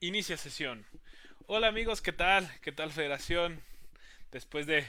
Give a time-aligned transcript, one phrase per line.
[0.00, 0.84] Inicia sesión.
[1.46, 2.50] Hola amigos, ¿qué tal?
[2.62, 3.62] ¿Qué tal Federación?
[4.32, 4.84] Después de,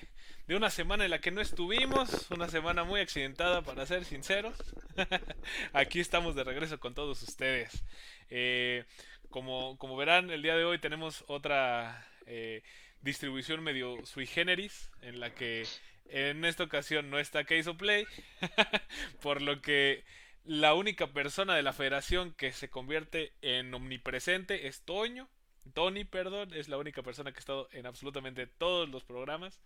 [0.47, 4.55] una semana en la que no estuvimos, una semana muy accidentada para ser sinceros,
[5.73, 7.83] aquí estamos de regreso con todos ustedes.
[8.31, 8.83] Eh,
[9.29, 12.63] como, como, verán, el día de hoy tenemos otra eh,
[13.03, 15.67] distribución medio sui generis, en la que
[16.09, 18.07] en esta ocasión no está Case of Play,
[19.21, 20.03] por lo que
[20.45, 25.29] la única persona de la federación que se convierte en omnipresente es Toño.
[25.73, 29.61] Tony, perdón, es la única persona que ha estado en absolutamente todos los programas.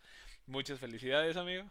[0.45, 1.65] Muchas felicidades, amigo.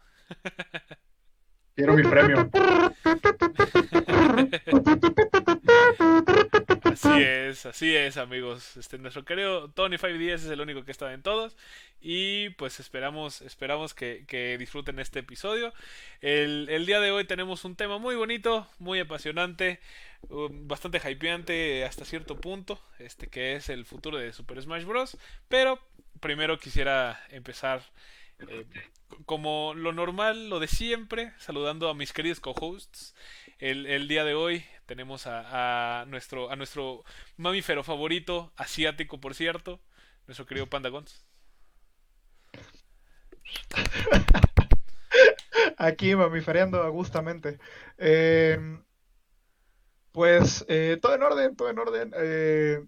[1.75, 2.49] Quiero mi premio.
[7.03, 8.75] Así es, así es, amigos.
[8.75, 11.55] Este, nuestro querido Tony 5DS es el único que está en todos.
[12.01, 15.73] Y pues esperamos, esperamos que, disfruten este episodio.
[16.21, 19.79] El, día de hoy tenemos un tema muy bonito, muy apasionante,
[20.29, 22.81] um, bastante hypeante hasta cierto punto.
[22.97, 25.17] Este que es el futuro de Super Smash Bros.
[25.49, 25.79] Pero
[26.19, 27.81] primero quisiera empezar.
[28.49, 28.65] Eh,
[29.25, 33.15] como lo normal, lo de siempre, saludando a mis queridos co-hosts.
[33.59, 37.03] El, el, día de hoy tenemos a, nuestro, a nuestro
[37.35, 39.79] mamífero favorito, asiático por cierto,
[40.25, 41.23] nuestro querido Panda Gons.
[45.77, 47.59] Aquí mamifereando agustamente.
[47.97, 48.57] Eh,
[50.11, 52.13] pues eh, todo en orden, todo en orden.
[52.17, 52.83] Eh,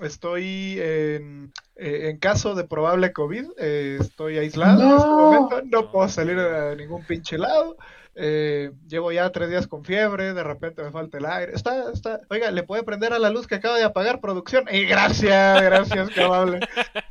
[0.00, 3.58] estoy en, en, caso de probable COVID.
[3.58, 5.62] estoy aislado en este momento.
[5.64, 7.76] No puedo salir a ningún pinche lado.
[8.14, 11.52] Eh, llevo ya tres días con fiebre, de repente me falta el aire.
[11.54, 12.20] Está, está.
[12.28, 14.66] Oiga, ¿le puede prender a la luz que acaba de apagar producción?
[14.70, 16.60] Y gracias, gracias, qué amable.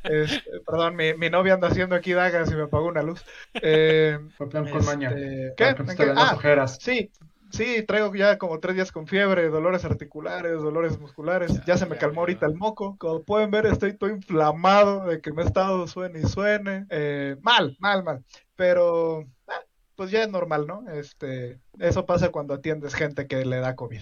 [0.03, 3.23] Este, perdón, mi, mi, novia anda haciendo aquí dagas y me apagó una luz.
[3.53, 4.19] Eh,
[4.49, 5.09] plan con maña.
[5.09, 5.75] Este, ¿Qué?
[6.15, 6.77] Ah, ojeras.
[6.81, 7.11] Sí,
[7.51, 11.61] Sí, traigo ya como tres días con fiebre, dolores articulares, dolores musculares.
[11.65, 12.95] Ya, se me calmó ahorita el moco.
[12.97, 16.85] Como pueden ver, estoy todo inflamado de que me he estado suene y suene.
[16.89, 18.23] Eh, mal, mal, mal.
[18.55, 19.25] Pero
[20.01, 20.83] pues ya es normal, ¿no?
[20.89, 24.01] Este, eso pasa cuando atiendes gente que le da COVID.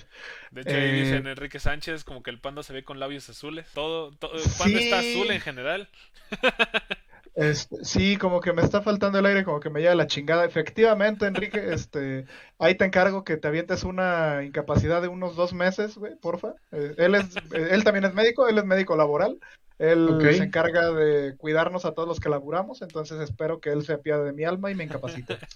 [0.52, 3.30] De hecho, ahí dicen eh, Enrique Sánchez como que el panda se ve con labios
[3.30, 3.68] azules.
[3.74, 5.90] Todo, todo el panda está azul en general.
[7.36, 10.44] Este, sí, como que me está faltando el aire, como que me lleva la chingada.
[10.44, 12.26] Efectivamente, Enrique, este,
[12.58, 16.56] ahí te encargo que te avientes una incapacidad de unos dos meses, güey, porfa.
[16.72, 19.40] Eh, él es, él también es médico, él es médico laboral.
[19.80, 23.94] Él se encarga de cuidarnos a todos los que laburamos, entonces espero que él se
[23.94, 25.38] apiade de mi alma y me incapacite.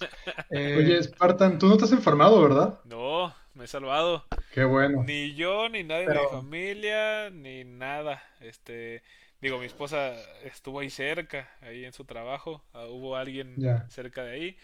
[0.49, 2.79] Eh, Oye, Spartan, tú no te has enfermado, ¿verdad?
[2.85, 4.23] No, me he salvado.
[4.53, 5.03] Qué bueno.
[5.03, 8.21] Ni yo, ni nadie de mi familia, ni nada.
[8.39, 9.01] Este,
[9.41, 12.63] digo, mi esposa estuvo ahí cerca, ahí en su trabajo.
[12.73, 13.55] Ah, hubo alguien
[13.89, 14.57] cerca de ahí.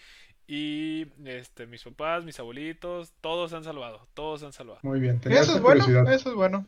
[0.51, 4.79] Y este, mis papás, mis abuelitos, todos se han salvado, todos se han salvado.
[4.81, 6.65] Muy bien, eso es bueno, eso es bueno.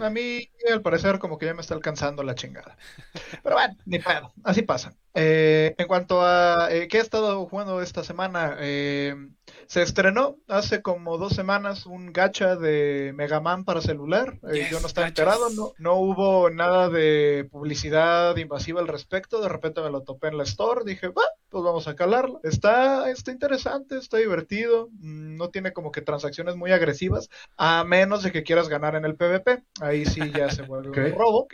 [0.00, 2.78] A mí al parecer como que ya me está alcanzando la chingada.
[3.42, 4.94] Pero bueno, ni pedo, así pasa.
[5.12, 9.14] Eh, en cuanto a eh, qué he estado jugando esta semana, eh,
[9.66, 14.38] se estrenó hace como dos semanas un gacha de Mega Man para celular.
[14.70, 19.40] yo no estaba enterado, no, no hubo nada de publicidad invasiva al respecto.
[19.40, 22.40] De repente me lo topé en la store, dije, va, pues vamos a calarlo.
[22.44, 24.88] Está, está interesante, está divertido.
[25.00, 29.04] Mm, no tiene como que transacciones muy agresivas, a menos de que quieras ganar en
[29.04, 29.62] el PvP.
[29.80, 31.48] Ahí sí ya se vuelve un robo.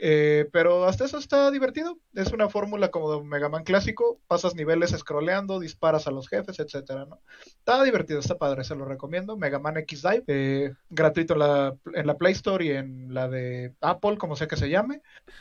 [0.52, 1.99] pero hasta eso está divertido.
[2.14, 6.58] Es una fórmula como de Mega Man clásico, pasas niveles scrolleando, disparas a los jefes,
[6.58, 7.20] etcétera, ¿no?
[7.46, 9.36] Está divertido, está padre, se lo recomiendo.
[9.36, 13.28] Mega Man X Dive, eh, gratuito en la, en la Play Store y en la
[13.28, 15.00] de Apple, como sea que se llame.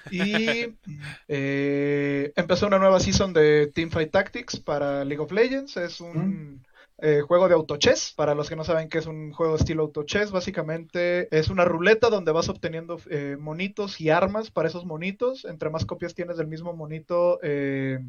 [0.09, 0.75] Y
[1.27, 5.77] eh, empezó una nueva season de Teamfight Tactics para League of Legends.
[5.77, 6.63] Es un mm.
[7.03, 8.13] Eh, juego de autochess.
[8.15, 12.11] Para los que no saben qué es un juego estilo autochess, básicamente es una ruleta
[12.11, 15.45] donde vas obteniendo eh, monitos y armas para esos monitos.
[15.45, 17.99] Entre más copias tienes del mismo monito, eh,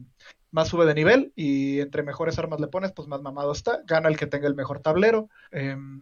[0.51, 1.33] más sube de nivel.
[1.35, 3.81] Y entre mejores armas le pones, pues más mamado está.
[3.87, 5.31] Gana el que tenga el mejor tablero.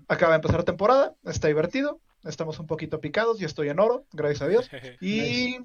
[0.09, 2.01] acaba de empezar temporada, está divertido.
[2.25, 4.69] Estamos un poquito picados y estoy en oro, gracias a Dios.
[5.01, 5.59] y,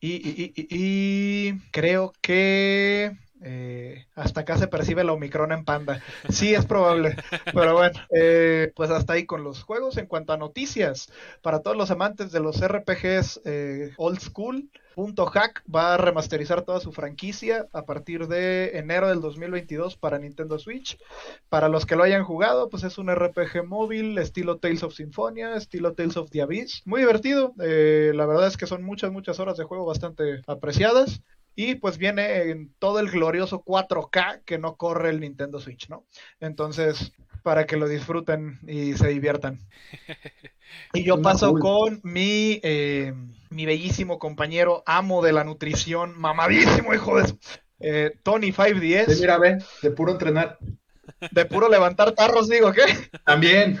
[0.00, 6.02] y, y creo que eh, hasta acá se percibe la Omicron en Panda.
[6.28, 7.16] Sí, es probable.
[7.52, 9.96] Pero bueno, eh, pues hasta ahí con los juegos.
[9.96, 11.10] En cuanto a noticias,
[11.42, 16.62] para todos los amantes de los RPGs eh, old school, Punto Hack va a remasterizar
[16.62, 20.98] toda su franquicia a partir de enero del 2022 para Nintendo Switch.
[21.48, 25.54] Para los que lo hayan jugado, pues es un RPG móvil estilo Tales of Symphonia,
[25.54, 26.82] estilo Tales of the Abyss.
[26.84, 27.54] Muy divertido.
[27.56, 31.22] la verdad es que son muchas, muchas horas de juego bastante apreciadas
[31.60, 36.06] y pues viene en todo el glorioso 4K que no corre el Nintendo Switch, ¿no?
[36.38, 37.12] Entonces,
[37.42, 39.58] para que lo disfruten y se diviertan.
[40.92, 43.12] Y yo paso con mi, eh,
[43.48, 47.34] mi bellísimo compañero, amo de la nutrición, mamadísimo hijo de
[47.80, 50.58] eh, Tony Sí, 510, mira, ve, de puro entrenar.
[51.30, 52.84] de puro levantar tarros, digo, ¿qué?
[53.24, 53.80] También.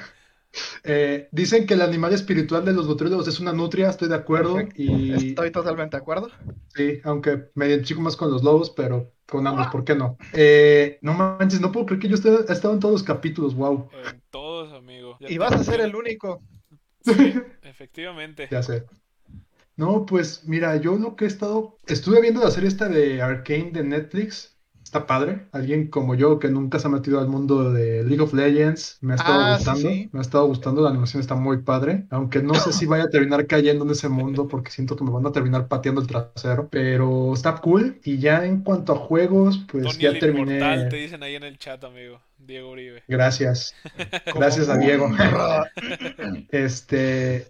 [0.84, 4.54] Eh, dicen que el animal espiritual de los nutriólogos es una nutria, estoy de acuerdo.
[4.54, 4.82] Perfecto.
[4.82, 6.30] Y Estoy totalmente de acuerdo.
[6.74, 10.16] sí, aunque me identifico más con los lobos, pero con ambos, ¿por qué no?
[10.32, 13.54] Eh, no manches, no puedo creer que yo esté- he estado en todos los capítulos,
[13.54, 13.88] wow.
[13.92, 15.16] En todos, amigo.
[15.20, 16.42] Ya Y vas a ser el único.
[17.02, 18.48] Sí, efectivamente.
[18.50, 18.86] Ya sé.
[19.76, 23.70] No, pues mira, yo lo que he estado, estuve viendo la serie esta de Arcane
[23.72, 24.57] de Netflix.
[24.88, 25.42] Está padre.
[25.52, 29.12] Alguien como yo que nunca se ha metido al mundo de League of Legends, me
[29.12, 29.80] ha estado Ah, gustando.
[29.86, 30.08] sí.
[30.12, 32.06] Me ha estado gustando, la animación está muy padre.
[32.08, 35.10] Aunque no sé si vaya a terminar cayendo en ese mundo porque siento que me
[35.10, 36.68] van a terminar pateando el trasero.
[36.70, 38.00] Pero está cool.
[38.02, 40.56] Y ya en cuanto a juegos, pues Tony ya el Inmortal, te
[40.88, 41.02] terminé.
[41.02, 42.18] dicen ahí en el chat, amigo.
[42.38, 43.02] Diego Uribe.
[43.08, 43.74] Gracias.
[44.34, 45.10] Gracias a Diego.
[46.50, 47.46] Este,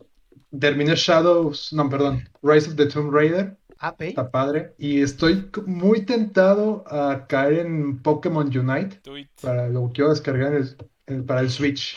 [0.59, 3.57] terminé Shadows, no, perdón, Rise of the Tomb Raider.
[4.01, 4.75] Está padre.
[4.79, 8.97] Y estoy muy tentado a caer en Pokémon Unite.
[9.03, 9.29] Tweet.
[9.41, 11.97] Para lo quiero descargar el- para el Switch.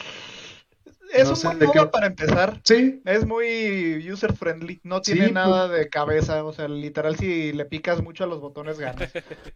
[1.14, 2.62] Es no un buen modo para empezar.
[2.64, 7.18] Sí, Es muy user friendly, no Sí, tiene pues- nada de cabeza, o sea, literal
[7.18, 9.12] si le picas mucho a los botones ganas.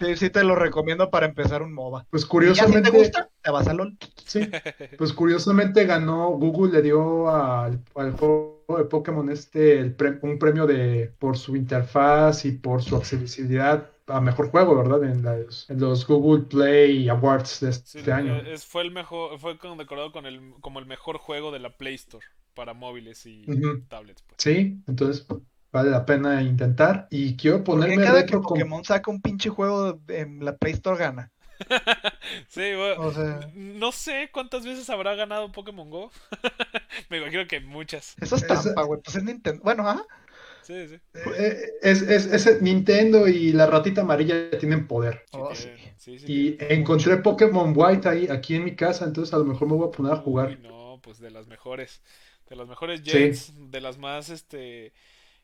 [0.00, 2.06] Sí, sí te lo recomiendo para empezar un MOBA.
[2.10, 3.96] pues Y ya si curiosamente, te gusta, te vas a LOL.
[4.26, 4.40] sí,
[4.98, 10.38] pues curiosamente ganó, Google le dio al, al juego de Pokémon este el pre- un
[10.38, 15.04] premio de por su interfaz y por su accesibilidad a mejor juego, ¿verdad?
[15.04, 18.36] En, las- en los Google Play Awards de Sí, este año.
[18.36, 21.76] eh, es- fue el mejor, fue condecorado con el, como el mejor juego de la
[21.76, 22.24] Play Store
[22.54, 23.44] para móviles y
[23.88, 24.22] tablets.
[24.22, 24.36] Pues.
[24.38, 25.26] Sí, entonces
[25.72, 27.06] vale la pena intentar.
[27.10, 30.72] Y quiero Porque ponerme cada que retro Pokémon saca un pinche juego en la Play
[30.74, 31.30] Store gana.
[32.48, 36.10] Sí, bueno, O sea, no sé cuántas veces habrá ganado Pokémon Go.
[37.10, 38.16] Me imagino que muchas.
[38.20, 39.00] eso es trampa, güey.
[39.02, 39.62] Pues es Nintendo.
[39.62, 40.04] Bueno, ajá.
[40.60, 41.00] Sí, sí.
[41.36, 45.28] Eh, Es, es, es Nintendo y la ratita amarilla tienen poder.
[45.32, 45.70] Sí, Oh, sí.
[45.96, 49.68] sí, sí, Y encontré Pokémon White ahí, aquí en mi casa, entonces a lo mejor
[49.68, 50.56] me voy a poner a Uy, jugar.
[50.56, 52.02] no, pues de las mejores.
[52.48, 53.42] De las mejores Sí.
[53.42, 54.92] Jets, de las más, este,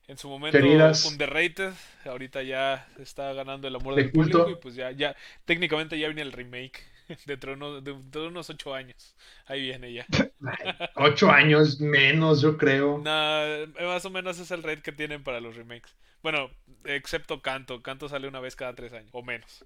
[0.08, 1.04] en su momento Queridas.
[1.04, 1.72] underrated.
[2.04, 4.50] Ahorita ya está ganando el amor De del público culto.
[4.50, 6.82] y pues ya, ya, técnicamente ya viene el remake
[7.26, 7.56] dentro de,
[7.92, 9.14] unos- de unos ocho años.
[9.46, 10.06] Ahí viene ya.
[10.96, 12.98] Ocho años menos, yo creo.
[12.98, 15.94] Nah, más o menos es el rate que tienen para los remakes.
[16.22, 16.50] Bueno,
[16.84, 17.82] excepto Canto.
[17.82, 19.64] Canto sale una vez cada tres años, o menos.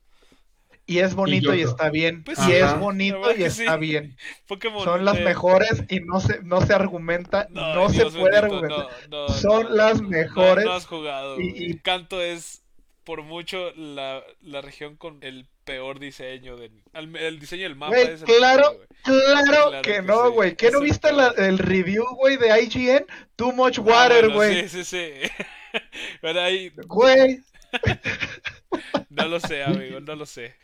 [0.87, 2.25] Y es bonito y, está bien.
[2.25, 3.81] Pues y sí, es bonito y está sí.
[3.81, 4.17] bien.
[4.49, 4.85] Pokémon.
[4.85, 8.37] Son las eh, mejores y no se, no se argumenta, no, no, se puede bendito,
[8.37, 8.87] argumentar.
[9.09, 10.65] no, no, Son no, las mejores.
[10.65, 11.41] No, has jugado.
[11.41, 12.63] y- y- Canto es
[13.05, 17.95] por mucho la, la región con el peor diseño del al- el diseño del mapa
[17.95, 18.87] Güey, es el claro, peor.
[19.05, 20.33] Claro, Claro que que no, sí.
[20.35, 20.57] güey.
[20.57, 23.07] ¿Qué no viste la- el review, güey, de IGN?
[23.37, 24.69] Too much Ah, water, bueno, güey.
[24.69, 25.31] Sí, sí, sí.
[26.21, 27.41] Pero ahí Güey,
[29.11, 30.55] no lo sé, amigo, no lo sé.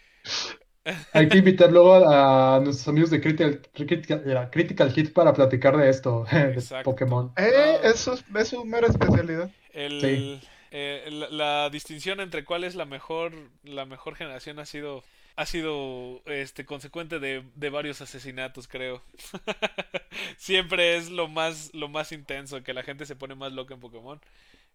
[1.13, 5.77] Hay que invitar luego a, a nuestros amigos de Critical, Critical, Critical Hit para platicar
[5.77, 6.65] de esto, de.
[6.83, 7.37] Pokémon.
[7.37, 9.55] eh, eso es, es su mera especialidad.
[9.71, 10.41] El, Sí.
[10.71, 15.05] eh, la, la distinción entre cuál es la mejor la mejor generación ha sido
[15.37, 19.03] ha sido este consecuente de, de varios asesinatos, creo.
[20.37, 23.81] Siempre es lo más lo más intenso que la gente se pone más loca en
[23.81, 24.21] Pokémon.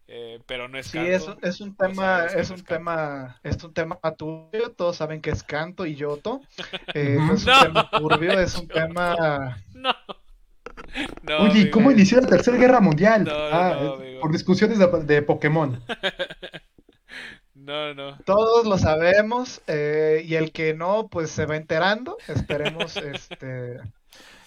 [0.06, 1.10] Eh, pero no es Sí, canto.
[1.12, 4.96] es, un- es un tema, es no un es tema, es un tema turbio, todos
[4.96, 6.42] saben que es canto y yoto.
[6.94, 7.60] Eh, no es un No.
[7.62, 9.56] tema turbio, es un tema.
[9.72, 9.92] No.
[11.22, 11.70] No, Oye, ¿y amigo.
[11.72, 13.28] cómo inició la Tercera Guerra Mundial?
[13.30, 15.80] Ah, eh, por discusiones de, de Pokémon.
[17.54, 18.18] No, no.
[18.24, 22.18] Todos lo sabemos, eh, y el que no, pues se va enterando.
[22.28, 23.78] Esperemos este,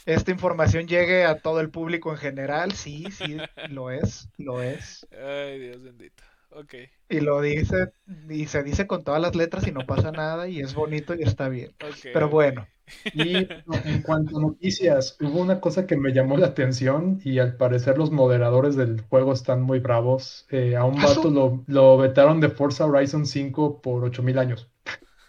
[0.07, 2.73] esta información llegue a todo el público en general.
[2.73, 5.07] Sí, sí, lo es, lo es.
[5.11, 6.23] Ay, Dios bendito.
[6.51, 6.75] Ok.
[7.09, 7.93] Y lo dice,
[8.29, 11.23] y se dice con todas las letras y no pasa nada, y es bonito y
[11.23, 11.71] está bien.
[11.81, 12.67] ok, Pero bueno.
[13.13, 17.57] Y en cuanto a noticias, hubo una cosa que me llamó la atención y al
[17.57, 20.45] parecer los moderadores del juego están muy bravos.
[20.49, 24.71] Eh, a un ¿Ah, vato lo, lo vetaron de Forza Horizon 5 por 8000 años.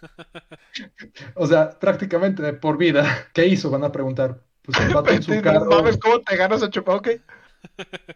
[1.35, 3.27] O sea, prácticamente por vida.
[3.33, 3.69] ¿Qué hizo?
[3.69, 4.43] Van a preguntar.
[4.69, 6.97] Pues el vato en su carro, mames, ¿cómo te ganas a chupar?
[6.97, 7.09] Ok.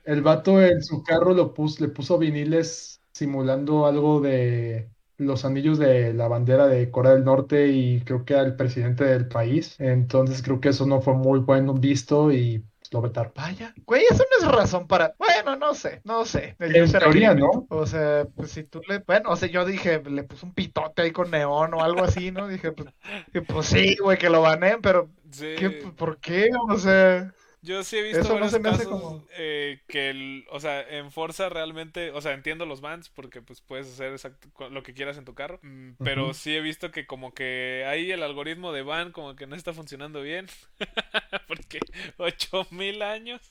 [0.04, 5.80] el vato en su carro lo puso, le puso viniles simulando algo de los anillos
[5.80, 9.76] de la bandera de Corea del Norte y creo que al presidente del país.
[9.80, 13.34] Entonces creo que eso no fue muy bueno visto y lo vetaron.
[13.36, 15.16] Vaya, güey, eso no es razón para.
[15.18, 16.56] Bueno, no sé, no sé.
[16.60, 17.34] El En teoría.
[17.34, 17.66] ¿no?
[17.70, 19.00] O sea, pues si tú le.
[19.00, 22.32] Bueno, o sea, yo dije, le puse un pitote ahí con neón o algo así,
[22.32, 22.48] ¿no?
[22.48, 22.90] Dije, pues,
[23.48, 25.56] pues sí, güey, que lo baneen, pero Sí.
[25.58, 26.50] ¿qué, ¿por qué?
[26.70, 27.34] O sea.
[27.64, 31.48] Yo sí he visto Eso varios casos como- eh, que, el- o sea, en Forza
[31.50, 35.26] realmente, o sea, entiendo los bans porque pues puedes hacer exacto lo que quieras en
[35.26, 39.12] tu carro, mm, pero sí he visto que como que ahí el algoritmo de ban
[39.14, 40.48] como que no está funcionando bien,
[41.48, 41.80] porque
[42.18, 43.42] 8000 años.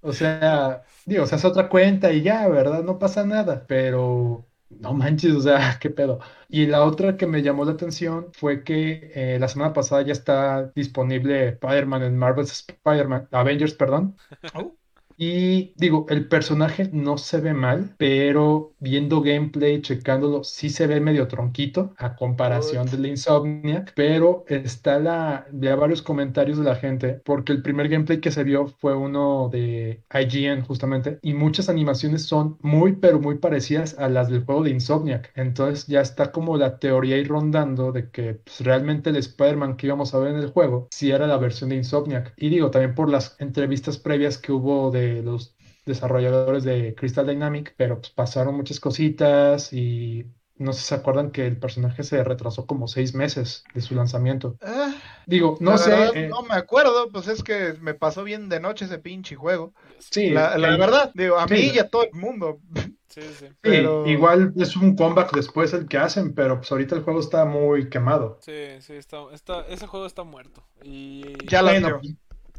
[0.00, 2.82] O sea, digo, o sea, es otra cuenta y ya, ¿verdad?
[2.84, 6.20] No pasa nada, pero no manches, o sea, qué pedo.
[6.48, 10.12] Y la otra que me llamó la atención fue que eh, la semana pasada ya
[10.12, 14.16] está disponible Spider-Man en Marvel's Spider-Man, Avengers, perdón.
[14.54, 14.76] Oh.
[15.16, 21.00] Y digo, el personaje no se ve mal, pero viendo gameplay, checándolo, sí se ve
[21.00, 26.76] medio tronquito a comparación de la Insomniac, pero está la, ya varios comentarios de la
[26.76, 31.68] gente, porque el primer gameplay que se vio fue uno de IGN justamente, y muchas
[31.68, 35.32] animaciones son muy, pero muy parecidas a las del juego de Insomniac.
[35.34, 39.86] Entonces ya está como la teoría ahí rondando de que pues, realmente el Spider-Man que
[39.86, 42.34] íbamos a ver en el juego sí era la versión de Insomniac.
[42.36, 47.74] Y digo, también por las entrevistas previas que hubo de los desarrolladores de Crystal Dynamic,
[47.76, 52.22] pero pues pasaron muchas cositas y no sé si se acuerdan que el personaje se
[52.24, 54.58] retrasó como seis meses de su lanzamiento.
[54.62, 54.94] ah,
[55.26, 58.48] Digo, no la sé, verdad, eh, no me acuerdo, pues es que me pasó bien
[58.48, 59.74] de noche ese pinche juego.
[59.98, 61.54] sí, La, la eh, verdad, digo, a sí.
[61.54, 62.60] mí y a todo el mundo.
[63.08, 63.48] Sí, sí.
[63.64, 67.20] sí, pero- igual es un comeback después el que hacen, pero pues ahorita el juego
[67.20, 68.38] está muy quemado.
[68.38, 70.64] Sí, sí, está, está, ese juego está muerto.
[70.82, 72.00] Y, Ya la Bueno.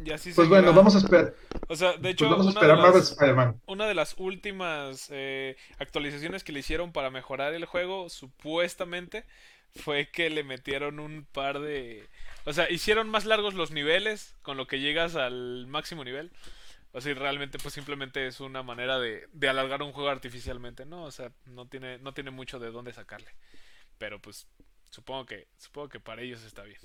[0.04, 1.34] Y así pues bueno, vamos a esperar,
[1.68, 3.62] O sea, de pues hecho, vamos a una de esperar Marvel las- Spider-Man.
[3.66, 9.26] una de las últimas eh, actualizaciones que le hicieron para mejorar el juego, supuestamente,
[9.76, 12.08] fue que le metieron un par de...
[12.46, 16.32] O sea, hicieron más largos los niveles, con lo que llegas al máximo nivel.
[16.94, 21.04] O sea, realmente pues simplemente es una manera de, de alargar un juego artificialmente, ¿no?
[21.04, 23.30] O sea, no tiene, no tiene mucho de dónde sacarle.
[23.98, 24.48] Pero pues
[24.90, 26.80] supongo que, supongo que para ellos está bien.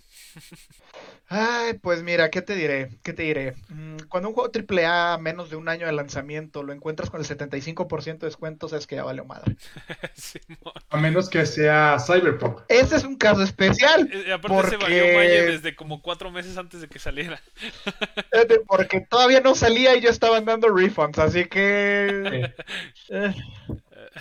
[1.29, 2.91] Ay, pues mira, ¿qué te diré?
[3.03, 3.55] ¿Qué te diré?
[3.69, 7.21] Mm, Cuando un juego AAA a menos de un año de lanzamiento lo encuentras con
[7.21, 9.57] el 75% de descuentos, es que ya valió madre.
[10.91, 12.61] A menos que sea Cyberpunk.
[12.69, 16.31] Ese es un caso especial, Eh, y aparte se Porque- valió Valle desde como cuatro
[16.31, 17.41] meses antes de que saliera.
[18.33, 22.53] eh, porque todavía no salía y ya estaban dando refunds, así que...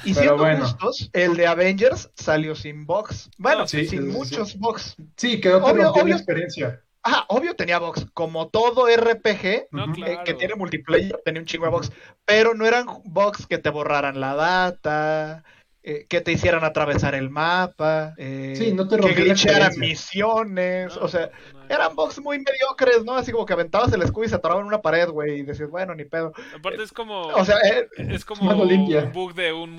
[0.03, 0.65] Y Pero siendo bueno.
[0.65, 3.29] justos, el de Avengers salió sin box.
[3.38, 4.17] Bueno, Ah, sí, sin sí, sí.
[4.17, 4.95] muchos box.
[5.17, 6.15] Sí, quedó que Obvio, obvio.
[6.15, 6.81] experiencia.
[7.03, 8.05] Ajá, obvio tenía box.
[8.13, 10.24] Como todo RPG, No, eh, claro.
[10.24, 11.91] que tiene multiplayer, tenía un chingo de box,
[12.25, 15.43] pero no eran box que te borraran la data,
[15.84, 21.02] eh, que te hicieran atravesar el mapa, eh, Sí, no te que glitcharan misiones, No,
[21.04, 21.64] o sea, no.
[21.70, 23.16] eran box muy mediocres, ¿no?
[23.16, 25.70] Así como que aventabas el escudo y se atoraba en una pared, güey, y decías,
[25.70, 26.34] bueno, ni pedo.
[26.56, 27.22] Aparte es como...
[27.28, 29.72] O sea, eh, Es como un bug de un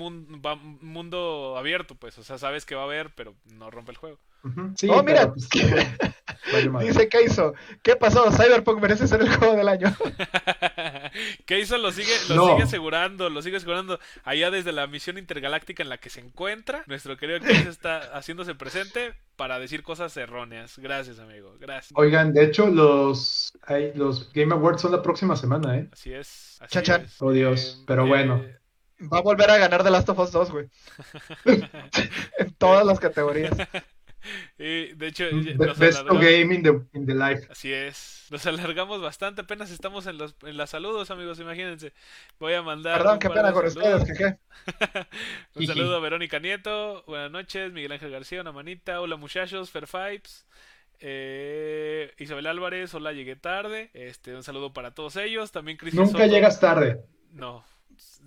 [0.81, 2.17] mundo abierto, pues.
[2.17, 4.19] O sea, sabes que va a haber, pero no rompe el juego.
[4.75, 5.31] Sí, Oh, mira.
[5.33, 8.29] pero, pues, dice Keizo, ¿qué pasó?
[8.29, 9.95] Cyberpunk merece ser el juego del año.
[11.45, 11.77] ¿Qué hizo?
[11.77, 12.47] Lo sigue, lo No.
[12.51, 13.99] sigue asegurando, lo sigue asegurando.
[14.23, 18.55] Allá desde la misión intergaláctica en la que se encuentra, nuestro querido Chris está haciéndose
[18.55, 20.77] presente para decir cosas erróneas.
[20.77, 21.55] Gracias, amigo.
[21.59, 21.91] Gracias.
[21.95, 25.89] Oigan, de hecho, los, hay- los Game Awards son la próxima semana, ¿eh?
[25.91, 26.57] Así es.
[26.61, 27.21] Así es.
[27.21, 28.43] Oh, Dios, pero bueno.
[29.11, 30.67] Va a volver a ganar The Last of Us 2, güey.
[32.37, 33.51] en todas las categorías.
[34.57, 37.47] y de hecho, Be- nos Best Game in the, in the Life.
[37.49, 38.27] Así es.
[38.29, 39.41] Nos alargamos bastante.
[39.41, 41.39] Apenas estamos en los en las saludos, amigos.
[41.39, 41.93] Imagínense.
[42.39, 42.97] Voy a mandar.
[42.99, 44.37] Perdón, qué pena con ustedes, que qué.
[45.55, 47.03] Un saludo a Verónica Nieto.
[47.07, 47.71] Buenas noches.
[47.73, 49.01] Miguel Ángel García, una manita.
[49.01, 49.69] Hola, muchachos.
[49.71, 50.45] Fair Fipes.
[51.05, 53.89] Eh, Isabel Álvarez, hola, llegué tarde.
[53.93, 55.51] Este, un saludo para todos ellos.
[55.51, 56.31] También Cristian Nunca Soto.
[56.31, 57.01] llegas tarde.
[57.33, 57.65] No.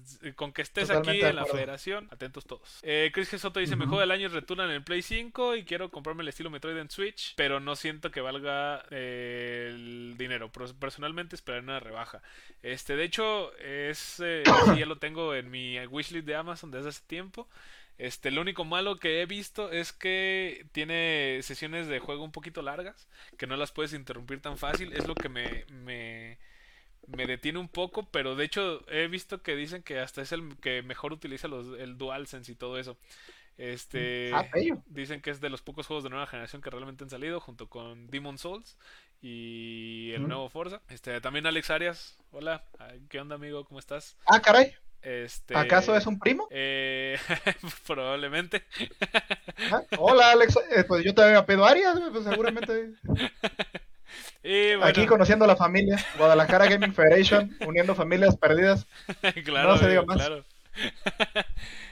[0.02, 2.78] S- Con que estés Totalmente aquí en la federación, atentos todos.
[2.82, 3.38] Eh, Chris G.
[3.38, 3.84] Soto dice: Ujú.
[3.84, 6.90] Mejor del año Return en el Play 5 y quiero comprarme el estilo Metroid en
[6.90, 10.50] Switch, pero no siento que valga eh, el dinero.
[10.52, 12.22] Personalmente esperaré una rebaja.
[12.62, 14.42] Este, de hecho, es eh,
[14.74, 17.48] sí, ya lo tengo en mi wishlist de Amazon desde hace tiempo.
[17.98, 22.60] Este, lo único malo que he visto es que tiene sesiones de juego un poquito
[22.60, 24.92] largas, que no las puedes interrumpir tan fácil.
[24.92, 26.36] Es lo que me, me,
[27.16, 30.56] me detiene un poco, pero de hecho he visto que dicen que hasta es el
[30.58, 32.96] que mejor utiliza los, el DualSense y todo eso.
[33.58, 34.46] Este, Ah,
[34.86, 37.68] dicen que es de los pocos juegos de nueva generación que realmente han salido, junto
[37.70, 38.76] con Demon Souls
[39.22, 40.82] y el nuevo Forza.
[40.90, 42.64] Este, también Alex Arias, hola,
[43.08, 43.64] ¿qué onda amigo?
[43.64, 44.16] ¿Cómo estás?
[44.26, 44.74] Ah, caray.
[45.00, 46.48] Este, ¿Acaso es un primo?
[46.50, 47.16] eh,
[47.86, 48.64] probablemente.
[49.70, 50.58] Ah, Hola, Alex.
[50.74, 52.92] Eh, pues yo también me pedo Arias, pues seguramente.
[54.82, 58.86] Aquí conociendo a la familia, Guadalajara Gaming Federation, uniendo familias perdidas.
[59.44, 60.16] claro, no se diga más.
[60.16, 60.44] Claro.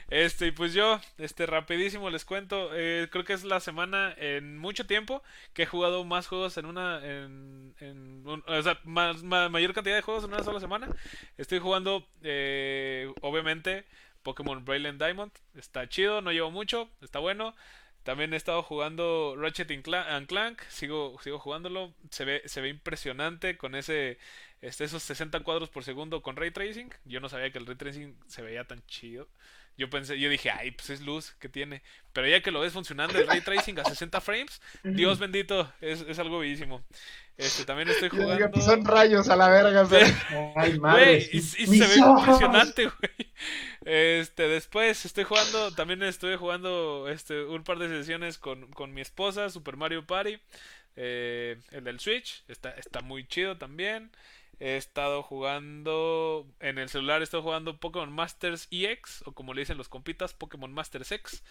[0.09, 2.69] Este, y pues yo, este, rapidísimo les cuento.
[2.73, 6.67] Eh, creo que es la semana en mucho tiempo que he jugado más juegos en
[6.67, 7.03] una.
[7.03, 10.89] En, o sea, más, mayor cantidad de juegos en una sola semana.
[11.37, 13.85] Estoy jugando, eh, obviamente,
[14.21, 15.31] Pokémon Brilliant Diamond.
[15.55, 17.55] Está chido, no llevo mucho, está bueno.
[18.05, 21.91] También he estado jugando Ratchet and Clank, sigo, sigo jugándolo.
[22.11, 24.19] Se ve, se ve impresionante con ese,
[24.61, 26.93] este, esos 60 cuadros por segundo con ray tracing.
[27.05, 29.27] Yo no sabía que el ray tracing se veía tan chido.
[29.77, 31.81] Yo pensé, yo dije, ay, pues es luz que tiene.
[32.13, 36.01] Pero ya que lo ves funcionando el ray tracing a 60 frames, Dios bendito, es,
[36.01, 36.81] es algo bellísimo.
[37.37, 38.49] Este, también estoy jugando.
[38.51, 39.85] Pues son rayos a la verga,
[40.55, 41.27] Ay, madre.
[41.31, 43.33] y, se ve impresionante, güey.
[43.83, 49.01] Este, después estoy jugando, también estoy jugando este, un par de sesiones con, con mi
[49.01, 50.39] esposa, Super Mario Party.
[50.95, 54.09] Eh, el del Switch, está, está muy chido también.
[54.59, 59.61] He estado jugando en el celular, he estado jugando Pokémon Masters EX, o como le
[59.61, 61.43] dicen los compitas, Pokémon Masters X,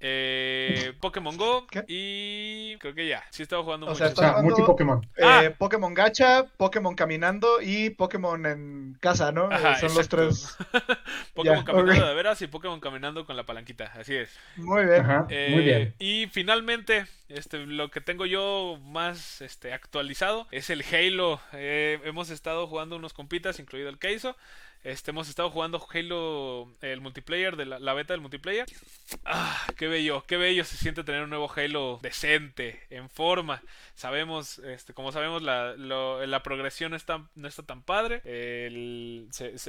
[0.00, 4.08] eh, Pokémon Go y creo que ya, sí he estado jugando o mucho.
[4.14, 5.04] Sea, multi Pokémon.
[5.16, 5.52] Eh, ah.
[5.56, 9.50] Pokémon Gacha, Pokémon Caminando y Pokémon en casa, ¿no?
[9.50, 10.56] Eh, son los tres.
[11.34, 14.30] Pokémon Caminando de veras y Pokémon Caminando con la palanquita, así es.
[14.56, 15.04] Muy bien.
[15.28, 15.94] Eh, muy bien.
[15.98, 21.40] Y finalmente, este, lo que tengo yo más este, actualizado es el Halo.
[21.52, 24.36] hemos estado jugando unos compitas, incluido el Keizo.
[24.84, 28.66] Este, hemos estado jugando Halo, el multiplayer, de la, beta del multiplayer.
[29.24, 33.60] Ah, qué bello, qué bello se siente tener un nuevo Halo decente, en forma.
[33.96, 38.22] Sabemos, este, como sabemos, la, la progresión está, no está tan padre.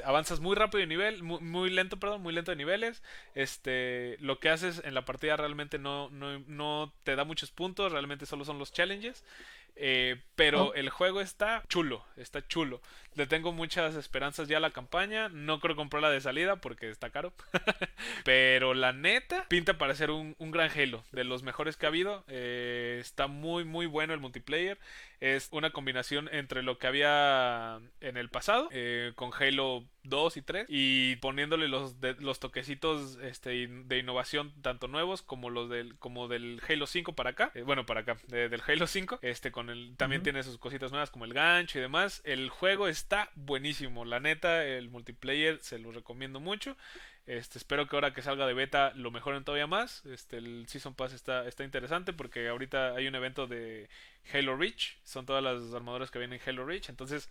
[0.05, 3.01] avanzas muy rápido de nivel, muy, lento, perdón, muy lento de niveles.
[3.33, 7.91] Este, lo que haces en la partida realmente no, no, no te da muchos puntos,
[7.91, 9.23] realmente solo son los challenges.
[9.81, 10.73] Eh, pero oh.
[10.73, 12.81] el juego está chulo, está chulo.
[13.15, 15.29] Le tengo muchas esperanzas ya a la campaña.
[15.29, 17.33] No creo comprarla de salida porque está caro.
[18.23, 21.03] pero la neta, pinta para ser un, gran Halo.
[21.11, 22.23] De los mejores que ha habido.
[22.27, 24.77] Eh, está muy, muy bueno el multiplayer.
[25.19, 28.69] Es una combinación entre lo que había en el pasado.
[28.71, 34.87] Eh, con Halo 2 y 3 y poniéndole los, los toquecitos este, de innovación tanto
[34.87, 38.61] nuevos como los del como del Halo 5 para acá eh, bueno para acá del
[38.65, 42.21] Halo 5 este con el también tiene sus cositas nuevas como el gancho y demás
[42.25, 46.75] el juego está buenísimo la neta el multiplayer se lo recomiendo mucho
[47.29, 50.03] este, espero que ahora que salga de beta lo mejoren todavía más.
[50.07, 53.88] Este, el Season Pass está, está interesante porque ahorita hay un evento de
[54.33, 54.97] Halo Reach.
[55.03, 56.89] Son todas las armaduras que vienen en Halo Reach.
[56.89, 57.29] Entonces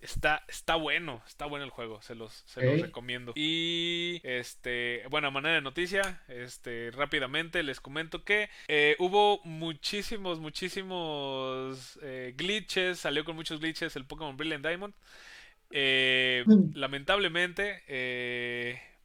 [0.00, 3.32] está, está bueno, está bueno el juego, se los, se los recomiendo.
[3.34, 11.98] Y este, bueno, manera de noticia, este, rápidamente les comento que eh, hubo muchísimos, muchísimos
[12.02, 14.94] eh, glitches, salió con muchos glitches el Pokémon Brilliant Diamond.
[15.70, 16.74] Eh, mm.
[16.74, 17.82] lamentablemente,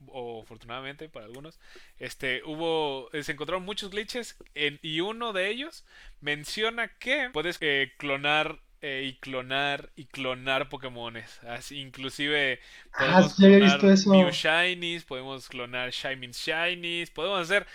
[0.07, 1.59] o afortunadamente para algunos,
[1.97, 5.85] este, hubo, se encontraron muchos glitches y uno de ellos
[6.21, 7.59] menciona que puedes
[7.97, 11.41] clonar eh, y clonar y clonar Pokémones.
[11.43, 12.59] Así, inclusive
[12.91, 17.65] ah, podemos clonar Mew Shinies, podemos clonar Shining Shinies, podemos hacer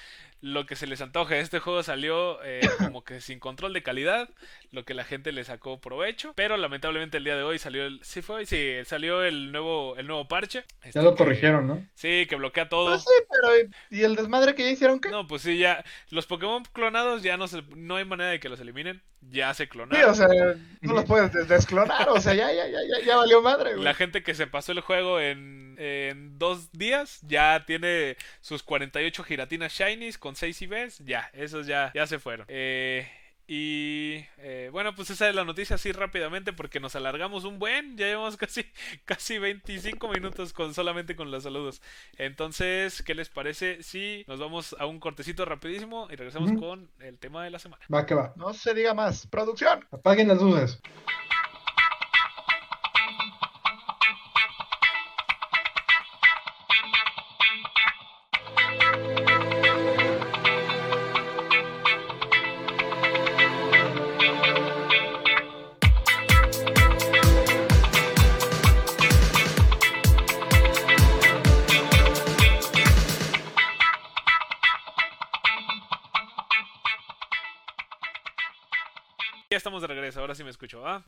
[0.41, 1.41] lo que se les antoje.
[1.41, 4.29] Este juego salió eh, como que sin control de calidad,
[4.71, 8.01] lo que la gente le sacó provecho, pero lamentablemente el día de hoy salió el
[8.03, 10.65] sí fue, sí, salió el nuevo el nuevo parche.
[10.83, 11.87] ya este lo corrigieron, ¿no?
[11.95, 12.91] Sí, que bloquea todo.
[12.91, 15.09] Pues sí, pero ¿y el desmadre que ya hicieron qué?
[15.09, 18.49] No, pues sí, ya los Pokémon clonados ya no se, no hay manera de que
[18.49, 20.15] los eliminen, ya se clonaron.
[20.15, 23.43] Sí, o sea, no los puedes desclonar, o sea, ya ya ya ya, ya valió
[23.43, 28.63] madre, La gente que se pasó el juego en, en dos días ya tiene sus
[28.63, 32.47] 48 giratinas shinies con 6 IVs, ya, esos ya ya se fueron.
[32.49, 33.07] Eh
[33.51, 37.97] y eh, bueno, pues esa es la noticia así rápidamente porque nos alargamos un buen,
[37.97, 38.67] ya llevamos casi,
[39.07, 41.81] casi 25 minutos con solamente con los saludos.
[42.19, 47.19] Entonces, ¿qué les parece si nos vamos a un cortecito rapidísimo y regresamos con el
[47.19, 47.83] tema de la semana?
[47.93, 48.35] Va que va.
[48.37, 49.27] No se diga más.
[49.27, 49.83] Producción.
[49.93, 50.79] Apaguen las dudas.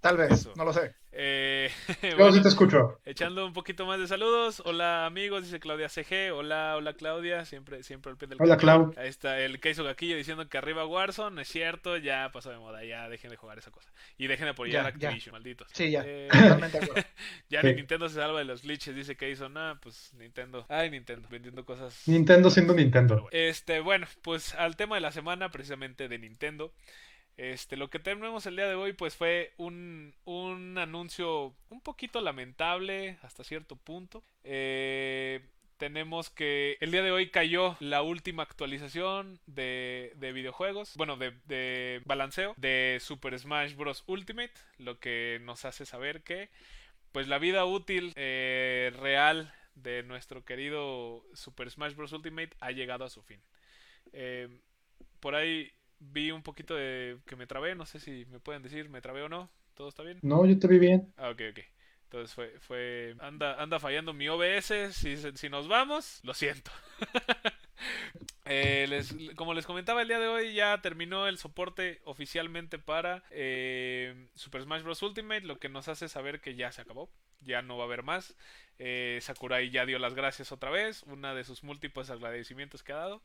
[0.01, 0.95] Tal vez, no lo sé.
[1.13, 1.69] Eh,
[2.19, 3.01] Yo sí te escucho.
[3.05, 4.63] Echando un poquito más de saludos.
[4.65, 6.33] Hola amigos, dice Claudia CG.
[6.33, 8.95] Hola, hola Claudia, siempre, siempre al pie del Hola Clau.
[8.97, 12.85] Ahí está el Keizo Gaquillo diciendo que arriba Warzone, es cierto, ya pasó de moda,
[12.85, 13.91] ya dejen de jugar esa cosa.
[14.19, 15.69] Y dejen de apoyar Ya, a Activision, malditos.
[15.73, 16.03] Sí, ya.
[16.07, 16.29] Eh,
[17.49, 17.67] ya Sí.
[17.67, 19.49] ni Nintendo se salva de los glitches, dice Keizo.
[19.49, 20.65] Nah, pues Nintendo.
[20.69, 22.03] Ay, Nintendo, vendiendo cosas.
[22.07, 23.15] Nintendo siendo Nintendo.
[23.23, 23.29] bueno.
[23.33, 26.73] Este, bueno, pues al tema de la semana, precisamente de Nintendo.
[27.41, 32.21] Este, lo que tenemos el día de hoy, pues fue un, un anuncio un poquito
[32.21, 34.23] lamentable hasta cierto punto.
[34.45, 35.41] Eh,
[35.79, 41.33] tenemos que el día de hoy cayó la última actualización de, de videojuegos, bueno, de,
[41.47, 44.05] de balanceo de Super Smash Bros.
[44.07, 46.51] Ultimate, lo que nos hace saber que
[47.11, 52.13] pues la vida útil eh, real de nuestro querido Super Smash Bros.
[52.13, 53.41] Ultimate ha llegado a su fin.
[54.13, 54.61] Eh,
[55.21, 58.89] por ahí vi un poquito de que me trabé, no sé si me pueden decir,
[58.89, 59.51] ¿me trabé o no?
[59.75, 60.19] ¿Todo está bien?
[60.23, 61.13] No, yo te vi bien.
[61.17, 61.61] Ah, ok, ok.
[62.05, 66.71] Entonces fue, fue, anda, anda fallando mi OBS, si, si nos vamos, lo siento.
[68.45, 73.23] Eh, les- como les comentaba el día de hoy, ya terminó el soporte oficialmente para
[73.31, 75.03] eh, Super Smash Bros.
[75.03, 77.11] Ultimate, lo que nos hace saber que ya se acabó,
[77.41, 78.35] ya no va a haber más.
[78.79, 82.97] Eh, Sakurai ya dio las gracias otra vez, una de sus múltiples agradecimientos que ha
[82.97, 83.23] dado.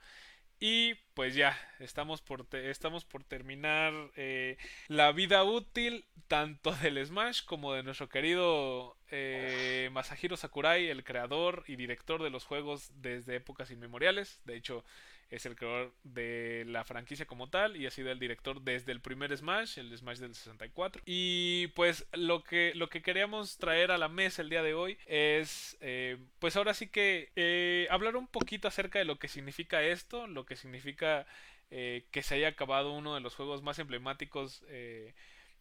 [0.60, 7.44] Y pues ya, estamos por, estamos por terminar eh, la vida útil tanto del Smash
[7.46, 13.36] como de nuestro querido eh, Masahiro Sakurai, el creador y director de los juegos desde
[13.36, 14.42] épocas inmemoriales.
[14.46, 14.84] De hecho,
[15.30, 19.02] es el creador de la franquicia como tal y ha sido el director desde el
[19.02, 21.02] primer Smash, el Smash del 64.
[21.06, 24.98] Y pues lo que, lo que queríamos traer a la mesa el día de hoy
[25.08, 29.84] es, eh, pues ahora sí que eh, hablar un poquito acerca de lo que significa
[29.84, 31.26] esto, lo que significa
[31.72, 34.64] eh, que se haya acabado uno de los juegos más emblemáticos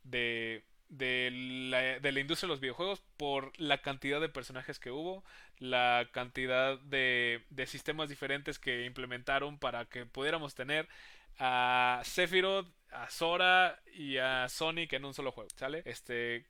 [0.05, 0.63] de,
[0.97, 1.31] de,
[1.71, 5.25] la, de la industria de los videojuegos por la cantidad de personajes que hubo,
[5.59, 10.89] la cantidad de, de sistemas diferentes que implementaron para que pudiéramos tener
[11.39, 15.83] a Sephiroth, a Sora y a Sonic en un solo juego, ¿sale?
[15.85, 16.47] Este,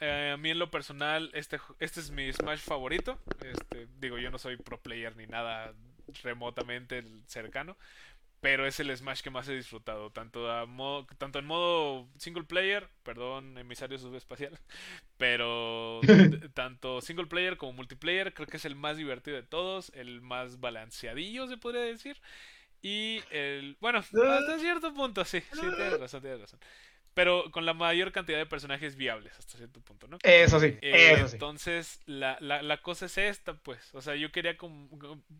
[0.00, 3.18] eh, a mí en lo personal, este, este es mi Smash favorito.
[3.42, 5.72] Este, digo, yo no soy pro player ni nada
[6.22, 7.76] remotamente cercano,
[8.40, 12.44] pero es el Smash que más he disfrutado, tanto, a modo, tanto en modo single
[12.44, 14.58] player, perdón, emisario subespacial,
[15.18, 16.00] pero
[16.54, 20.60] tanto single player como multiplayer creo que es el más divertido de todos, el más
[20.60, 22.20] balanceadillo se podría decir.
[22.82, 23.76] Y el.
[23.80, 24.10] Bueno, hasta
[24.58, 26.60] cierto punto, sí, sí, tienes razón, tienes razón.
[27.14, 30.18] Pero con la mayor cantidad de personajes viables, hasta cierto punto, ¿no?
[30.22, 31.34] Eso sí, Eh, eso sí.
[31.34, 33.94] Entonces, la, la, la cosa es esta, pues.
[33.94, 34.56] O sea, yo quería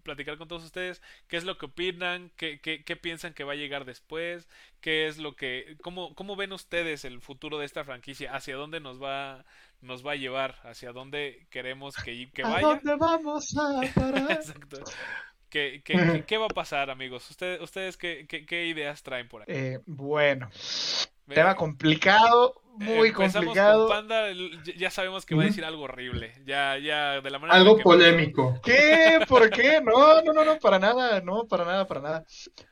[0.02, 3.52] platicar con todos ustedes qué es lo que opinan, qué, qué, qué piensan que va
[3.52, 4.48] a llegar después,
[4.80, 5.76] qué es lo que.
[5.82, 9.44] Cómo, cómo ven ustedes el futuro de esta franquicia, hacia dónde nos va,
[9.80, 12.82] nos va a llevar, hacia dónde queremos que, que ¿A vaya.
[12.82, 14.30] dónde vamos a parar?
[14.30, 14.82] Exacto.
[15.48, 17.28] ¿Qué, qué, qué, qué va a pasar, amigos?
[17.30, 19.48] ¿Ustedes, ustedes qué, qué, qué ideas traen por ahí?
[19.52, 20.48] Eh, bueno,
[21.34, 23.88] tema complicado, muy empezamos con complicado.
[23.88, 26.32] Panda, el- ya- ya sabemos que va a decir algo horrible.
[26.44, 28.58] Ya, ya, de la manera Algo que- polémico.
[28.62, 29.20] ¿Qué?
[29.28, 29.80] ¿Por qué?
[29.84, 32.24] No, no, no, no, para nada, no, para nada, para nada.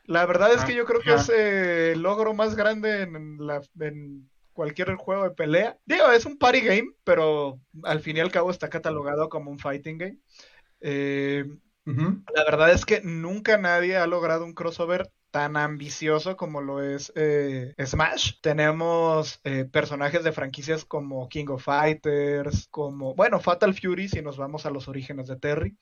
[0.05, 3.61] La verdad es que yo creo que es eh, el logro más grande en, la,
[3.79, 5.77] en cualquier juego de pelea.
[5.85, 9.59] Digo, es un party game, pero al fin y al cabo está catalogado como un
[9.59, 10.17] fighting game.
[10.81, 11.45] Eh,
[11.85, 17.11] la verdad es que nunca nadie ha logrado un crossover tan ambicioso como lo es
[17.15, 18.39] eh, Smash.
[18.41, 24.37] Tenemos eh, personajes de franquicias como King of Fighters, como, bueno, Fatal Fury, si nos
[24.37, 25.77] vamos a los orígenes de Terry,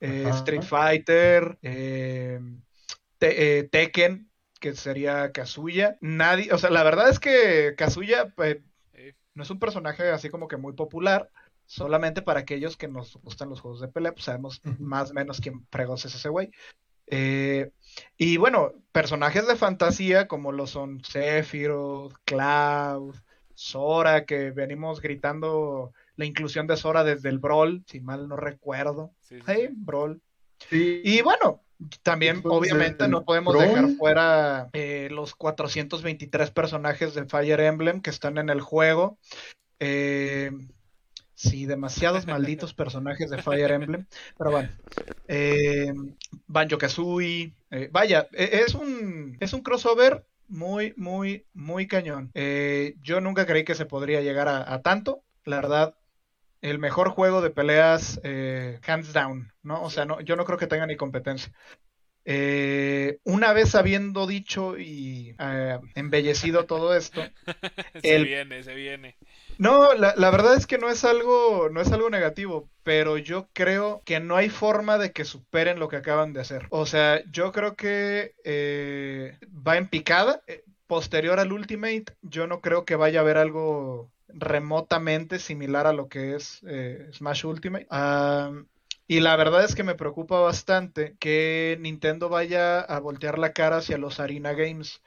[0.00, 0.24] eh.
[0.28, 2.40] Street Fighter, eh,
[3.18, 4.30] Te- eh, Tekken,
[4.60, 5.98] que sería Kazuya.
[6.00, 8.34] Nadie, o sea, la verdad es que Kazuya
[9.34, 11.30] no es un personaje así como que muy popular.
[11.68, 15.40] Solamente para aquellos que nos gustan los juegos de pelea, pues sabemos más o menos
[15.40, 16.50] quién fregos es ese güey.
[17.06, 17.70] Eh,
[18.16, 23.14] y bueno, personajes de fantasía como lo son Sephiroth, Cloud,
[23.54, 29.12] Sora, que venimos gritando la inclusión de Sora desde el Brawl, si mal no recuerdo.
[29.20, 29.68] sí, sí.
[29.72, 30.20] Brawl.
[30.70, 31.02] Sí.
[31.04, 31.62] Y bueno,
[32.02, 33.68] también obviamente no podemos Brawl.
[33.68, 39.18] dejar fuera eh, los 423 personajes de Fire Emblem que están en el juego.
[39.78, 40.50] Eh,
[41.36, 44.08] sí, demasiados malditos personajes de Fire Emblem.
[44.38, 44.70] Pero bueno.
[45.28, 45.92] Eh,
[46.46, 47.54] Banjo Kazooie.
[47.70, 52.32] eh, vaya, e- es un, es un crossover muy, muy, muy cañón.
[52.34, 55.24] Eh, yo nunca creí que se podría llegar a, a tanto.
[55.44, 55.96] La verdad,
[56.62, 59.82] el mejor juego de peleas, eh, hands down, ¿no?
[59.82, 61.52] O sea, no, yo no creo que tenga ni competencia.
[62.24, 67.32] Eh, una vez habiendo dicho y eh, embellecido todo esto,
[67.98, 69.16] se viene, se viene.
[69.58, 73.48] No, la, la, verdad es que no es algo, no es algo negativo, pero yo
[73.52, 76.66] creo que no hay forma de que superen lo que acaban de hacer.
[76.70, 80.42] O sea, yo creo que eh, va en picada.
[80.46, 85.92] Eh, posterior al Ultimate, yo no creo que vaya a haber algo remotamente similar a
[85.92, 87.86] lo que es eh, Smash Ultimate.
[89.08, 93.78] y la verdad es que me preocupa bastante que Nintendo vaya a voltear la cara
[93.78, 95.00] hacia los Arena Games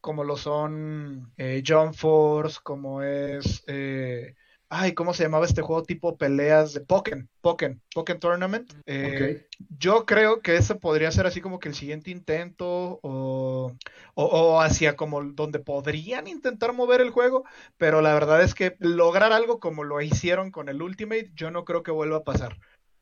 [0.00, 3.62] como lo son eh, John Force, como es...
[3.66, 4.34] Eh,
[4.70, 7.28] ay, ¿cómo se llamaba este juego tipo peleas de Pokémon?
[7.40, 8.72] Pokémon, Pokémon Tournament.
[8.86, 13.72] Eh, yo creo que ese podría ser así como que el siguiente intento o,
[14.14, 17.44] o, hacia como donde podrían intentar mover el juego,
[17.76, 21.64] pero la verdad es que lograr algo como lo hicieron con el Ultimate, yo no
[21.64, 22.56] creo que vuelva a pasar.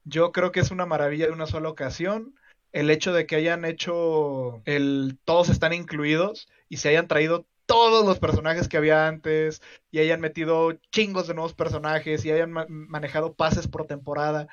[0.04, 2.34] Yo creo que es una maravilla de una sola ocasión
[2.72, 8.06] el hecho de que hayan hecho el todos están incluidos y se hayan traído todos
[8.06, 13.34] los personajes que había antes y hayan metido chingos de nuevos personajes y hayan manejado
[13.34, 14.48] pases por temporada,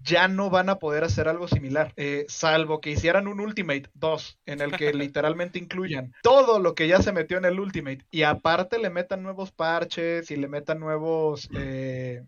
[0.00, 4.38] ya no van a poder hacer algo similar, eh, salvo que hicieran un Ultimate 2
[4.46, 8.22] en el que literalmente incluyan todo lo que ya se metió en el Ultimate y
[8.22, 12.24] aparte le metan nuevos parches y le metan nuevos eh,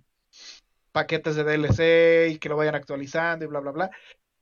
[0.93, 3.91] paquetes de DLC y que lo vayan actualizando y bla, bla, bla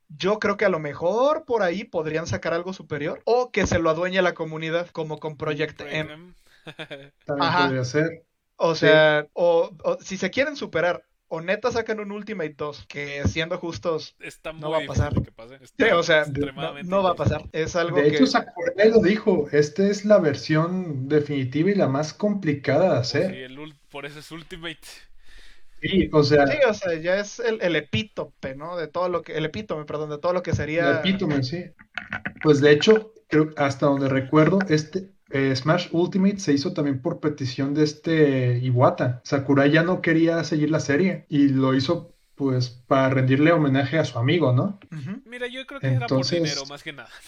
[0.09, 3.79] yo creo que a lo mejor por ahí podrían sacar algo superior o que se
[3.79, 6.33] lo adueñe la comunidad como con Project M.
[7.25, 8.25] También podría ser.
[8.57, 13.57] O sea, o, si se quieren superar o neta sacan un Ultimate 2, que siendo
[13.57, 14.15] justos
[14.59, 15.13] no va a pasar.
[15.93, 16.25] o sea,
[16.83, 17.43] no, va a pasar.
[17.51, 22.13] Es algo de hecho, Sakurai lo dijo, esta es la versión definitiva y la más
[22.13, 23.31] complicada de hacer.
[23.31, 24.79] Sí, el, por eso es Ultimate.
[25.85, 26.47] Sí, o sea.
[26.47, 28.75] Sí, o sea, ya es el, el, epítope, ¿no?
[28.77, 29.37] De todo lo que.
[29.37, 30.89] El epítome, perdón, de todo lo que sería.
[30.89, 31.65] El epítome, sí.
[32.41, 37.19] Pues de hecho, creo hasta donde recuerdo, este eh, Smash Ultimate se hizo también por
[37.19, 39.21] petición de este Iwata.
[39.23, 44.03] Sakurai ya no quería seguir la serie y lo hizo pues para rendirle homenaje a
[44.03, 44.77] su amigo, ¿no?
[45.25, 47.09] Mira, yo creo que era por dinero más que nada.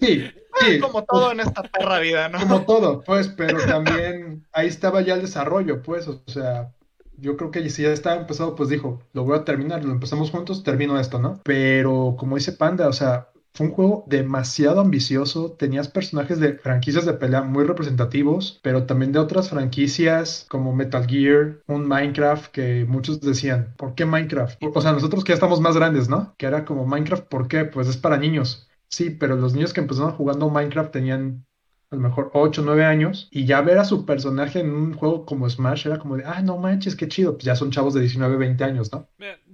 [0.00, 0.80] Sí, sí.
[0.80, 2.38] Como todo en esta perra vida, ¿no?
[2.38, 6.74] Como todo, pues, pero también ahí estaba ya el desarrollo, pues, o sea,
[7.18, 10.30] yo creo que si ya estaba empezado, pues dijo, lo voy a terminar, lo empezamos
[10.30, 11.40] juntos, termino esto, ¿no?
[11.44, 17.06] Pero como dice Panda, o sea, fue un juego demasiado ambicioso, tenías personajes de franquicias
[17.06, 22.84] de pelea muy representativos, pero también de otras franquicias como Metal Gear, un Minecraft que
[22.84, 24.60] muchos decían, ¿por qué Minecraft?
[24.74, 26.34] O sea, nosotros que ya estamos más grandes, ¿no?
[26.36, 27.64] Que era como Minecraft, ¿por qué?
[27.64, 28.68] Pues es para niños.
[28.88, 31.46] Sí, pero los niños que empezaron jugando Minecraft tenían
[31.94, 34.94] a lo mejor 8 o 9 años, y ya ver a su personaje en un
[34.94, 37.94] juego como Smash era como de, ah, no manches, qué chido, pues ya son chavos
[37.94, 39.08] de 19, 20 años, ¿no?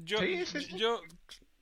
[0.05, 0.19] yo,
[0.77, 1.01] yo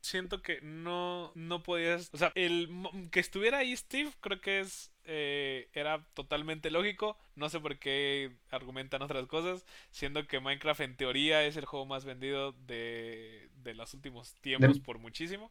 [0.01, 2.69] siento que no, no podías, o sea, el
[3.11, 7.17] que estuviera ahí Steve creo que es eh, era totalmente lógico.
[7.35, 11.87] No sé por qué argumentan otras cosas, siendo que Minecraft en teoría es el juego
[11.87, 15.51] más vendido de, de los últimos tiempos por muchísimo.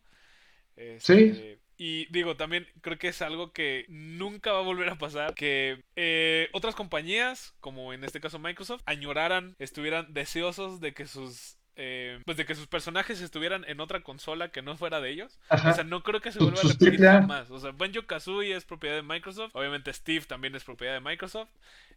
[0.99, 1.57] sí.
[1.77, 5.35] Y digo, también creo que es algo que nunca va a volver a pasar.
[5.35, 11.57] Que eh, otras compañías, como en este caso Microsoft, añoraran, estuvieran deseosos de que sus
[11.79, 15.39] eh, pues de que sus personajes estuvieran en otra consola que no fuera de ellos.
[15.51, 17.51] O sea, no creo que se vuelva a repetir jamás.
[17.51, 19.51] O sea, Banjo Kazooie es propiedad de Microsoft.
[19.53, 21.49] Obviamente Steve también es propiedad de Microsoft.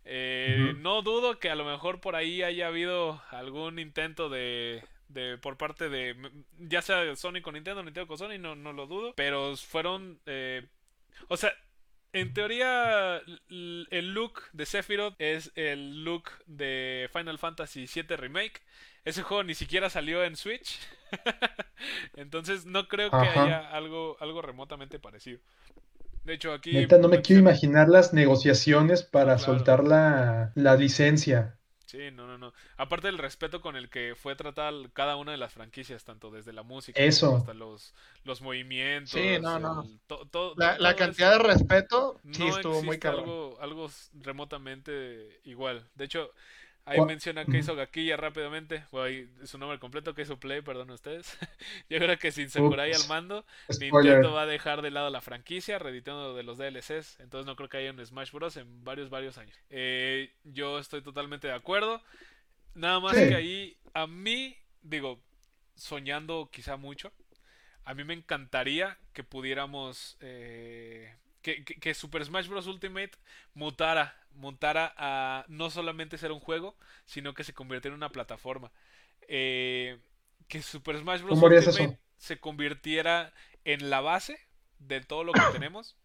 [0.05, 5.38] Eh, no dudo que a lo mejor por ahí haya habido algún intento de, de
[5.38, 6.16] por parte de
[6.59, 10.66] ya sea Sony con Nintendo, Nintendo con Sony, no, no lo dudo, pero fueron eh,
[11.29, 11.53] o sea,
[12.12, 18.62] en teoría el look de Sephiroth es el look de Final Fantasy VII Remake.
[19.05, 20.79] Ese juego ni siquiera salió en Switch.
[22.16, 25.40] Entonces no creo que haya algo, algo remotamente parecido.
[26.25, 26.87] De hecho, aquí.
[26.87, 31.57] no me quiero imaginar las negociaciones para soltar la, la licencia.
[31.90, 32.53] Sí, no, no, no.
[32.76, 36.53] Aparte del respeto con el que fue tratada cada una de las franquicias, tanto desde
[36.53, 39.11] la música hasta los, los movimientos.
[39.11, 39.85] Sí, no, no.
[40.57, 43.18] la, cantidad de respeto sí estuvo muy caro.
[43.18, 45.85] Algo, algo remotamente igual.
[45.96, 46.31] De hecho,
[46.85, 48.85] Ahí menciona que hizo Gaquilla rápidamente.
[49.45, 51.38] su nombre completo, que hizo Play, perdón ustedes.
[51.88, 53.45] Yo creo que sin Sakurai al mando,
[53.79, 57.21] Nintendo va a dejar de lado la franquicia, reeditando de los DLCs.
[57.21, 58.57] Entonces no creo que haya un Smash Bros.
[58.57, 59.57] en varios, varios años.
[59.69, 62.03] Eh, yo estoy totalmente de acuerdo.
[62.75, 65.21] Nada más que ahí, a mí, digo,
[65.75, 67.12] soñando quizá mucho,
[67.85, 70.16] a mí me encantaría que pudiéramos.
[70.21, 72.66] Eh, que, que, Super Smash Bros.
[72.66, 73.12] Ultimate
[73.55, 78.70] mutara montara a no solamente ser un juego, sino que se convirtiera en una plataforma.
[79.22, 79.98] Eh,
[80.48, 81.40] que Super Smash Bros.
[81.40, 83.33] Ultimate se convirtiera
[83.64, 84.38] en la base
[84.79, 85.96] de todo lo que tenemos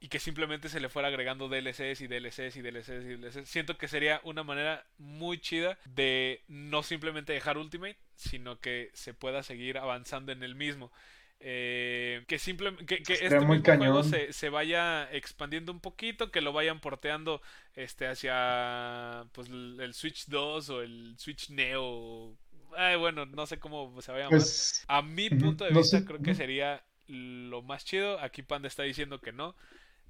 [0.00, 3.48] y que simplemente se le fuera agregando DLCs y DLCs y DLCs y DLCs.
[3.48, 9.12] Siento que sería una manera muy chida de no simplemente dejar Ultimate, sino que se
[9.12, 10.92] pueda seguir avanzando en el mismo.
[11.40, 16.52] Eh, que simplemente que, que este juego se, se, vaya expandiendo un poquito, que lo
[16.52, 17.40] vayan porteando
[17.74, 22.36] este hacia pues el Switch 2 o el Switch Neo.
[22.76, 26.20] Ay, bueno, no sé cómo se vaya a pues, a mi punto de vista creo
[26.20, 28.18] que sería lo más chido.
[28.20, 29.54] Aquí Panda está diciendo que no.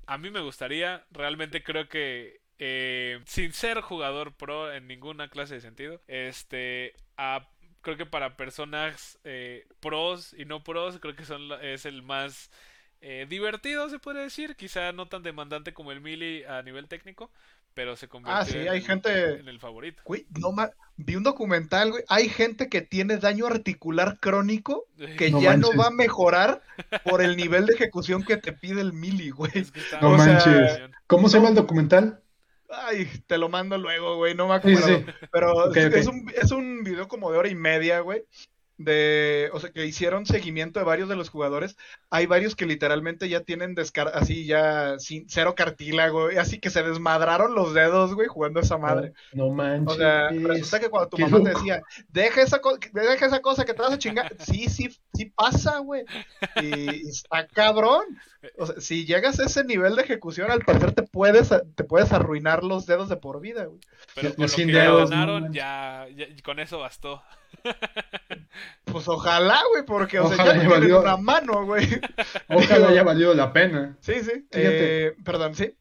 [0.06, 5.54] A mí me gustaría, realmente creo que eh, sin ser jugador pro en ninguna clase
[5.54, 7.48] de sentido, este, a
[7.80, 12.50] creo que para personas eh, pros y no pros, creo que son es el más
[13.00, 14.56] eh, divertido, se puede decir.
[14.56, 17.30] Quizá no tan demandante como el Mili a nivel técnico,
[17.74, 19.38] pero se convierte ah, sí, hay gente...
[19.38, 20.02] en el favorito.
[20.04, 20.54] Güey, no
[20.96, 22.02] vi un documental, güey.
[22.08, 24.86] Hay gente que tiene daño articular crónico
[25.16, 26.62] que ya no va a mejorar
[27.04, 29.52] por el nivel de ejecución que te pide el Mili, güey.
[30.00, 30.80] no manches.
[31.06, 32.20] ¿Cómo se llama el documental?
[32.68, 35.04] Ay, te lo mando luego, güey, no me acuerdo.
[35.32, 38.24] Pero Es, un, es un video como de hora y media, güey,
[38.78, 41.76] de, o sea, que hicieron seguimiento de varios de los jugadores.
[42.10, 46.84] Hay varios que literalmente ya tienen descar así ya sin cero cartílago, así que se
[46.84, 49.12] desmadraron los dedos, güey, jugando esa madre.
[49.32, 49.94] No, manches.
[49.94, 52.60] O sea, resulta que cuando tu mamá te decía, deja esa,
[52.92, 56.04] deja esa cosa que te vas a chingar, sí, sí, sí pasa, güey.
[56.62, 58.04] Y, está cabrón.
[58.56, 62.12] O sea, si llegas a ese nivel de ejecución, al parecer te puedes, te puedes
[62.12, 63.80] arruinar los dedos de por vida, güey.
[64.14, 67.20] Pero con lo que dedos, ganaron, ya, ya, con eso bastó.
[68.84, 71.00] Pues ojalá, güey, porque o sea, ya tienen valió...
[71.00, 71.86] una mano, güey.
[72.48, 73.96] Ojalá haya valido la pena.
[74.00, 74.46] Sí, sí.
[74.50, 75.74] Eh, perdón, sí.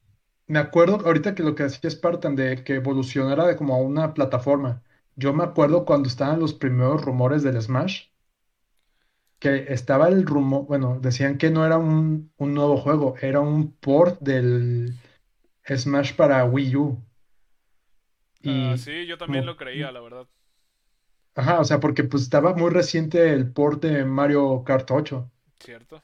[0.48, 4.14] Me acuerdo ahorita que lo que decía Spartan de que evolucionara de como a una
[4.14, 4.84] plataforma.
[5.16, 8.08] Yo me acuerdo cuando estaban los primeros rumores del Smash,
[9.40, 13.72] que estaba el rumor, bueno, decían que no era un, un nuevo juego, era un
[13.72, 14.94] port del
[15.68, 17.04] Smash para Wii U.
[18.42, 20.28] Y, uh, sí, yo también lo creía, la verdad.
[21.38, 25.32] Ajá, o sea, porque pues estaba muy reciente el port de Mario Kart 8.
[25.60, 26.04] Cierto.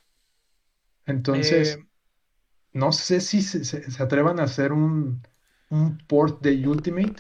[1.08, 1.86] Entonces, eh,
[2.72, 5.26] no sé si se, atrevan a hacer un,
[5.70, 7.16] un port de Ultimate.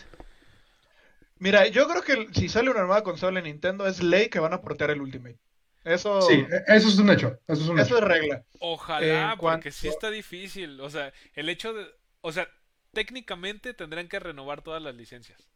[1.39, 4.53] Mira, yo creo que si sale una nueva consola en Nintendo es ley que van
[4.53, 5.39] a portear el Ultimate.
[5.83, 7.39] Eso, sí, e, eso es un hecho.
[7.47, 8.45] Eso es, un eso es regla.
[8.59, 10.79] Ojalá, porque sí está difícil.
[10.81, 11.87] O sea, el hecho de.
[12.21, 12.47] O sea,
[12.91, 15.49] técnicamente tendrán que renovar todas las licencias.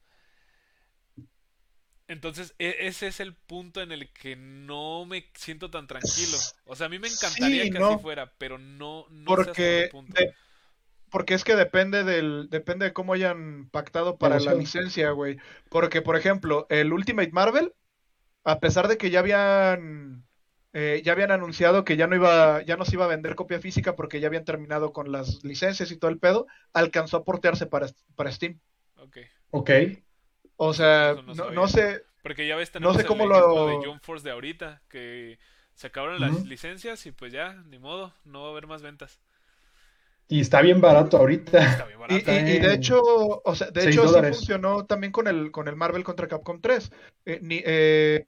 [2.07, 6.37] Entonces, e, ese es el punto en el que no me siento tan tranquilo.
[6.65, 9.89] O sea, a mí me encantaría que así fuera, pero no, no porque,
[11.09, 15.37] porque es que depende del depende de cómo hayan pactado para la licencia, güey.
[15.69, 17.73] Porque, por ejemplo, el Ultimate Marvel,
[18.43, 20.25] a pesar de que ya habían
[20.73, 23.59] eh, ya habían anunciado que ya no iba ya no se iba a vender copia
[23.59, 27.65] física porque ya habían terminado con las licencias y todo el pedo, alcanzó a portearse
[27.65, 28.59] para, para Steam.
[28.97, 29.17] Ok.
[29.51, 29.71] Ok.
[30.57, 31.15] O sea,
[31.53, 32.03] no, sé.
[32.23, 33.67] Porque ya ves, tenemos no sé cómo lo...
[33.67, 35.39] de Jump Force de ahorita, que
[35.75, 39.19] se acabaron las licencias y pues ya, ni modo, no va a haber más ventas.
[40.27, 41.59] Y está bien barato ahorita.
[41.59, 42.31] Está bien barato.
[42.31, 46.03] Y, de hecho, o sea, de hecho sí funcionó también con el, con el Marvel
[46.03, 46.91] contra Capcom 3.
[47.25, 48.25] Eh, ni, eh,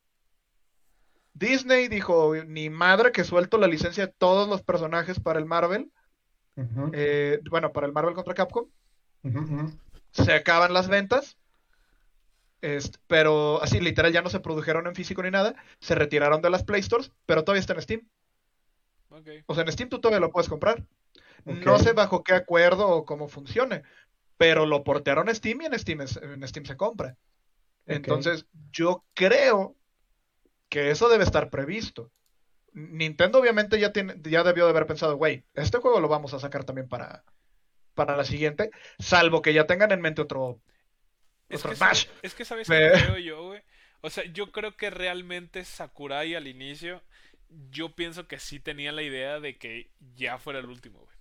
[1.34, 5.92] Disney dijo, ni madre que suelto la licencia de todos los personajes para el Marvel.
[6.94, 8.68] Eh, bueno, para el Marvel contra Capcom.
[10.12, 11.39] Se acaban las ventas
[13.08, 15.56] pero así, literal, ya no se produjeron en físico ni nada.
[15.80, 18.10] Se retiraron de las Play Stores, pero todavía está en Steam.
[19.48, 20.84] O sea, en Steam tú todavía lo puedes comprar.
[21.46, 23.84] No sé bajo qué acuerdo o cómo funcione,
[24.38, 27.18] pero lo portearon a Steam y en Steam, en Steam se compra.
[27.86, 29.76] Entonces, yo creo
[30.70, 32.12] que eso debe estar previsto.
[32.74, 36.40] Nintendo obviamente ya, tiene, ya debió de haber pensado, güey, este juego lo vamos a
[36.40, 37.24] sacar también para,
[37.96, 40.62] para la siguiente, salvo que ya tengan en mente otro,
[41.50, 43.62] es que, sabes, es que sabes qué creo yo, güey.
[44.02, 47.02] O sea, yo creo que realmente Sakurai al inicio,
[47.72, 51.16] yo pienso que sí tenía la idea de que ya fuera el último, güey.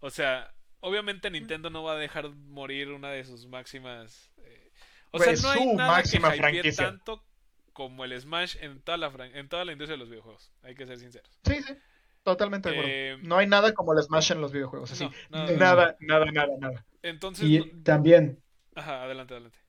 [0.00, 4.30] O sea, obviamente Nintendo no va a dejar morir una de sus máximas.
[4.38, 4.72] Eh...
[5.12, 7.24] O sea, no hay nada que tanto
[7.72, 10.52] como el Smash en toda la en toda la industria de los videojuegos.
[10.62, 11.30] Hay que ser sinceros.
[11.44, 11.74] Sí, sí.
[12.22, 12.92] Totalmente de acuerdo.
[12.92, 14.92] Eh, no hay nada como el Smash en los videojuegos.
[14.92, 15.08] Así.
[15.30, 16.84] nada, nada, nada, nada.
[17.02, 17.48] Entonces.
[17.48, 18.42] Y también.
[18.74, 19.59] Ajá, adelante, adelante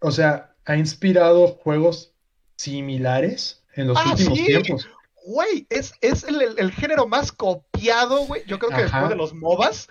[0.00, 2.14] o sea, ha inspirado juegos
[2.56, 4.88] similares en los ah, últimos tiempos.
[5.24, 8.42] Güey, es, es el, género más copiado, güey.
[8.46, 9.88] Yo creo que después de los MOBAs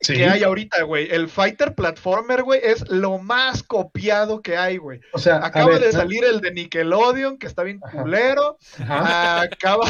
[0.00, 1.08] que hay ahorita, güey.
[1.10, 5.00] El Fighter Platformer, güey, es lo más copiado que hay, güey.
[5.12, 8.58] O sea, acaba de salir el de Nickelodeon, que está bien culero.
[8.88, 9.86] Acaba,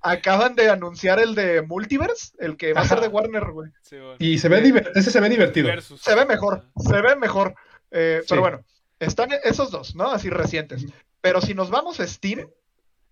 [0.00, 3.70] acaban de anunciar el de Multiverse, el que va a ser de Warner, güey.
[4.18, 5.68] Y se ve ese se ve divertido.
[5.80, 7.54] Se ve mejor, se ve mejor.
[7.90, 8.64] Eh, pero bueno,
[8.98, 10.10] están esos dos, ¿no?
[10.10, 10.86] Así recientes.
[11.20, 12.48] Pero si nos vamos a Steam,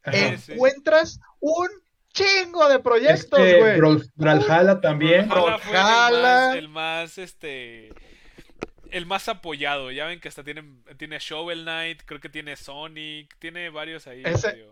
[0.05, 1.69] encuentras un
[2.13, 3.81] chingo de proyectos, güey.
[4.15, 5.29] Brawlhalla también.
[5.29, 6.57] Brawlhalla.
[6.57, 7.93] El más, este
[8.93, 9.91] el más apoyado.
[9.91, 10.63] Ya ven que hasta tiene,
[10.99, 14.23] tiene Shovel Knight, creo que tiene Sonic, tiene varios ahí.
[14.25, 14.67] Ese,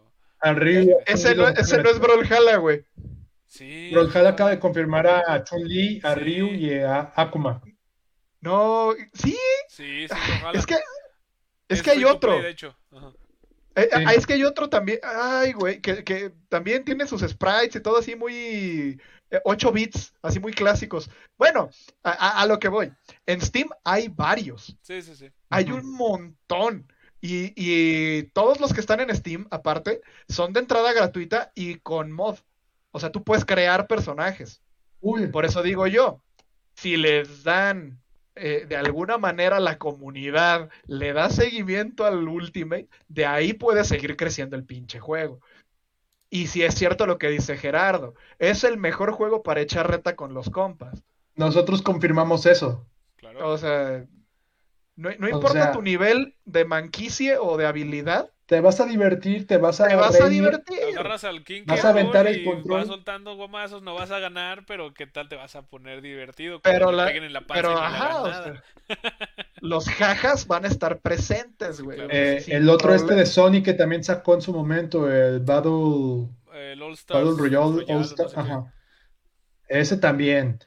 [1.07, 2.85] ese, no, ese no es Brawlhalla, güey.
[3.47, 3.91] Sí.
[3.93, 7.63] Brawlhalla acaba de confirmar a Chun-Li, a Ryu y a Akuma.
[8.41, 9.37] No, sí.
[9.69, 10.15] Sí, sí,
[10.55, 10.77] Es que,
[11.71, 12.41] es que hay otro.
[12.41, 12.77] de hecho.
[13.77, 17.77] Eh, ah, es que hay otro también, ay, güey, que, que, también tiene sus sprites
[17.77, 19.01] y todo así muy
[19.45, 21.09] 8 eh, bits, así muy clásicos.
[21.39, 21.71] Bueno,
[22.03, 22.93] a, lo que voy.
[23.27, 24.77] En Steam hay varios.
[24.83, 25.31] Sí, sí, sí.
[25.49, 26.93] Hay un montón.
[27.21, 32.11] Y, y, todos los que están en Steam, aparte, son de entrada gratuita y con
[32.11, 32.39] mod.
[32.93, 34.63] O sea, tú puedes crear personajes.
[35.01, 35.29] Uy.
[35.29, 36.23] Por eso digo yo,
[36.75, 38.01] si les dan
[38.41, 44.17] eh, de alguna manera la comunidad le da seguimiento al Ultimate, de ahí puede seguir
[44.17, 45.41] creciendo el pinche juego.
[46.31, 50.17] Y si es cierto lo que dice Gerardo, es el mejor juego para echar reta
[50.17, 51.05] con los compas.
[51.35, 52.87] Nosotros confirmamos eso.
[53.43, 54.07] O sea,
[54.97, 59.81] no, importa tu nivel de manquicie o de habilidad, te vas a divertir, te vas
[59.81, 60.81] a, te vas a divertir.
[60.93, 62.81] Agarras al King vas a aventar el control.
[62.81, 66.59] Vas soltando gomazos, no vas a ganar, pero qué tal te vas a poner divertido.
[66.61, 67.13] Pero, la,
[67.47, 68.61] pero ajá,
[69.61, 72.01] los jajas van a estar presentes, güey.
[72.11, 76.83] Eh, el otro este de Sony que también sacó en su momento, el Battle, el
[76.83, 78.75] All Battle Royale, All ajá.
[79.69, 80.59] Ese también.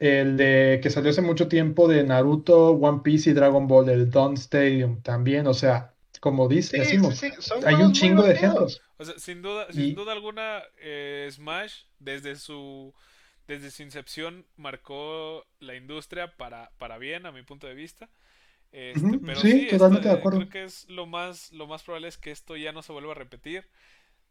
[0.00, 4.10] El de que salió hace mucho tiempo de Naruto, One Piece y Dragon Ball, el
[4.10, 7.22] Dawn Stadium también, o sea, como dice, decimos,
[7.64, 8.80] hay un chingo de ejemplos.
[8.98, 12.94] O sea, sin duda, sin duda alguna, eh, Smash desde su
[13.46, 18.08] desde su incepción marcó la industria para, para bien, a mi punto de vista.
[18.70, 20.38] Este, pero sí, totalmente de acuerdo.
[20.38, 23.12] Creo que es lo más, lo más probable es que esto ya no se vuelva
[23.12, 23.66] a repetir.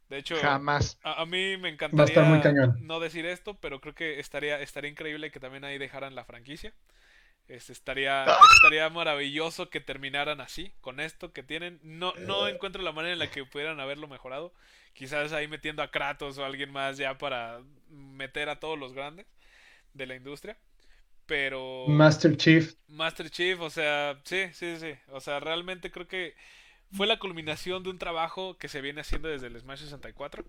[0.08, 0.98] De hecho, jamás.
[1.04, 5.66] A, mí me encantaría no decir esto, pero creo que estaría, estaría increíble que también
[5.66, 6.74] ahí dejaran la franquicia.
[7.50, 11.80] Este, estaría, estaría maravilloso que terminaran así, con esto que tienen.
[11.82, 14.54] No, no encuentro la manera en la que pudieran haberlo mejorado.
[14.94, 19.26] Quizás ahí metiendo a Kratos o alguien más ya para meter a todos los grandes
[19.96, 20.58] de la industria.
[21.26, 21.86] Pero.
[21.88, 22.76] Master Chief.
[22.88, 24.94] Master Chief, o sea, sí, sí, sí.
[25.08, 26.36] O sea, realmente creo que
[26.92, 30.46] fue la culminación de un trabajo que se viene haciendo desde el Smash 64.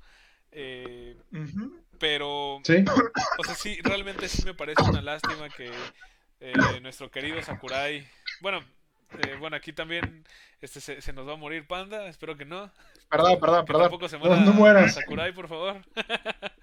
[0.53, 1.17] Eh,
[1.99, 2.85] pero, ¿Sí?
[3.39, 5.71] o sea, sí, realmente sí me parece una lástima que
[6.41, 8.07] eh, nuestro querido Sakurai.
[8.41, 8.65] Bueno,
[9.19, 10.25] eh, bueno, aquí también
[10.61, 12.71] este se, nos va a morir Panda, espero que no.
[13.11, 13.83] Perdón, perdón, perdón.
[13.83, 14.95] Tampoco se muera no, mueras.
[14.95, 15.83] Sakurai, por favor.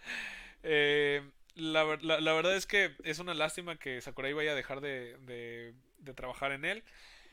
[0.64, 1.22] eh,
[1.56, 5.74] la, la, verdad es que es una lástima que Sakurai vaya a dejar de, de,
[6.00, 6.84] de, trabajar en él.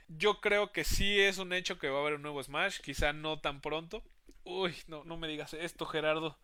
[0.08, 3.12] Yo creo que sí es un hecho que va a haber un nuevo Smash, quizá
[3.12, 4.02] no tan pronto.
[4.44, 6.36] Uy, no, no me digas esto, Gerardo.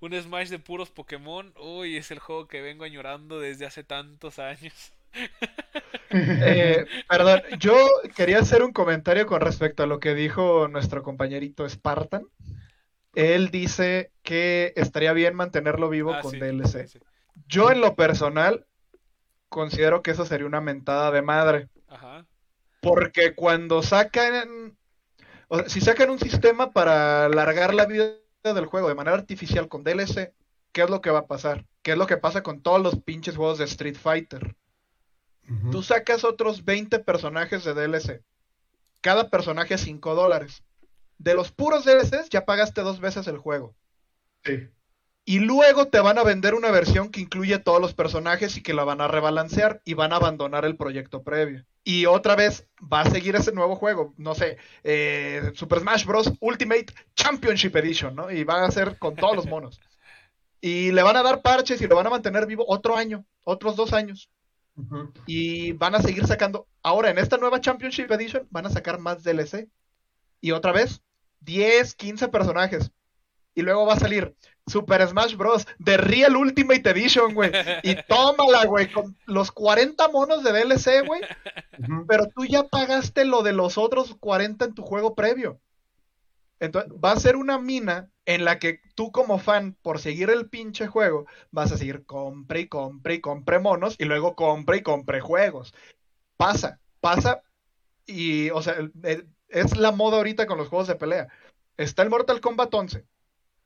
[0.00, 1.52] Un Smash de puros Pokémon.
[1.58, 4.92] Uy, es el juego que vengo añorando desde hace tantos años.
[6.10, 7.74] Eh, perdón, yo
[8.14, 12.26] quería hacer un comentario con respecto a lo que dijo nuestro compañerito Spartan.
[13.14, 16.88] Él dice que estaría bien mantenerlo vivo ah, con DLC.
[17.46, 18.66] Yo en lo personal
[19.48, 21.68] considero que eso sería una mentada de madre.
[22.80, 24.76] Porque cuando sacan,
[25.48, 29.84] o si sacan un sistema para alargar la vida del juego de manera artificial con
[29.84, 30.32] DLC,
[30.72, 31.64] ¿qué es lo que va a pasar?
[31.82, 34.56] ¿Qué es lo que pasa con todos los pinches juegos de Street Fighter?
[35.70, 38.22] Tú sacas otros 20 personajes de DLC.
[39.00, 40.62] Cada personaje 5 dólares.
[41.18, 43.74] De los puros DLCs ya pagaste dos veces el juego.
[44.44, 44.68] Sí.
[45.24, 48.74] Y luego te van a vender una versión que incluye todos los personajes y que
[48.74, 51.64] la van a rebalancear y van a abandonar el proyecto previo.
[51.84, 56.32] Y otra vez va a seguir ese nuevo juego, no sé, eh, Super Smash Bros.
[56.40, 58.30] Ultimate Championship Edition, ¿no?
[58.32, 59.80] Y va a ser con todos los monos.
[60.64, 63.74] Y le van a dar parches y lo van a mantener vivo otro año, otros
[63.74, 64.30] dos años.
[65.26, 66.66] Y van a seguir sacando.
[66.82, 69.68] Ahora, en esta nueva Championship Edition, van a sacar más DLC.
[70.40, 71.02] Y otra vez,
[71.40, 72.90] 10, 15 personajes.
[73.54, 74.34] Y luego va a salir
[74.66, 75.66] Super Smash Bros.
[75.84, 77.52] The Real Ultimate Edition, güey.
[77.82, 81.20] Y tómala, güey, con los 40 monos de DLC, güey.
[82.08, 85.60] Pero tú ya pagaste lo de los otros 40 en tu juego previo.
[86.60, 90.48] Entonces, va a ser una mina en la que tú como fan, por seguir el
[90.48, 94.82] pinche juego, vas a seguir compre y compre y compre monos y luego compre y
[94.82, 95.74] compre juegos.
[96.36, 97.42] Pasa, pasa
[98.06, 101.28] y, o sea, eh, es la moda ahorita con los juegos de pelea.
[101.76, 103.04] Está el Mortal Kombat 11,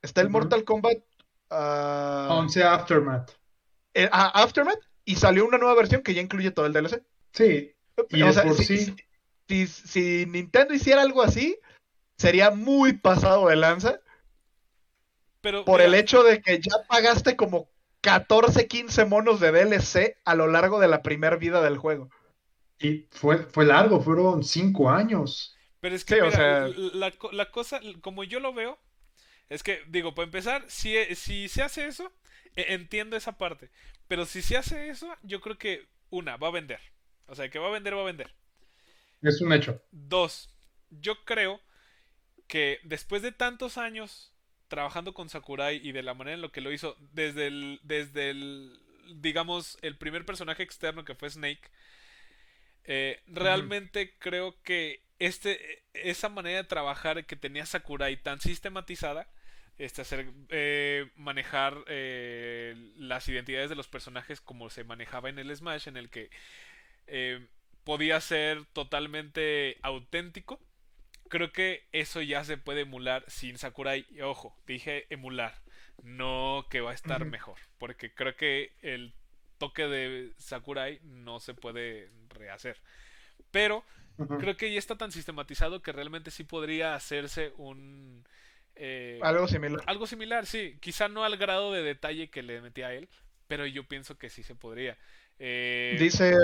[0.01, 0.97] está el Mortal Kombat
[1.49, 3.31] ah, 11 Aftermath.
[3.93, 7.03] eh, Aftermath y salió una nueva versión que ya incluye todo el DLC.
[7.33, 7.73] Sí,
[8.09, 8.95] y O de sea, por si, sí.
[9.47, 11.57] si- si Nintendo hiciera algo así,
[12.17, 13.99] sería muy pasado de lanza
[15.41, 17.69] Pero por mira, el hecho de que ya pagaste como
[18.01, 22.09] 14, 15 monos de DLC a lo largo de la primera vida del juego.
[22.79, 25.55] Y fue, fue largo, fueron 5 años.
[25.79, 28.79] Pero es que Sí, o sea- la, la cosa, como yo lo veo,
[29.49, 32.13] es que, digo, para empezar, si, si se hace eso,
[32.55, 33.71] e- entiendo esa parte.
[34.07, 36.81] Pero si se hace eso, yo creo que, una, va a vender.
[37.27, 38.33] O sea, que va a vender, va a vender.
[39.21, 39.79] Es un hecho.
[39.91, 40.49] Dos,
[40.89, 41.61] yo creo
[42.47, 44.33] que después de tantos años
[44.67, 48.29] trabajando con Sakurai y de la manera en lo que lo hizo, desde el, desde
[48.29, 48.79] el,
[49.15, 51.69] digamos, el primer personaje externo que fue Snake,
[52.85, 59.27] eh, realmente creo que este, esa manera de trabajar que tenía Sakurai tan sistematizada,
[59.77, 65.55] este, hacer, eh, manejar eh, las identidades de los personajes como se manejaba en el
[65.55, 66.29] Smash, en el que
[67.07, 67.45] eh,
[67.83, 70.59] podía ser totalmente auténtico.
[71.29, 74.05] Creo que eso ya se puede emular sin Sakurai.
[74.09, 75.55] Y ojo, dije emular,
[76.03, 79.13] no que va a estar mejor, porque creo que el
[79.57, 82.77] toque de Sakurai no se puede rehacer.
[83.51, 83.83] Pero
[84.39, 88.25] creo que ya está tan sistematizado que realmente sí podría hacerse un
[88.75, 89.81] eh, Algo similar.
[89.87, 90.77] algo similar, sí.
[90.79, 93.09] Quizá no al grado de detalle que le metí a él,
[93.47, 94.97] pero yo pienso que sí se podría.
[95.39, 96.35] Eh, Dice,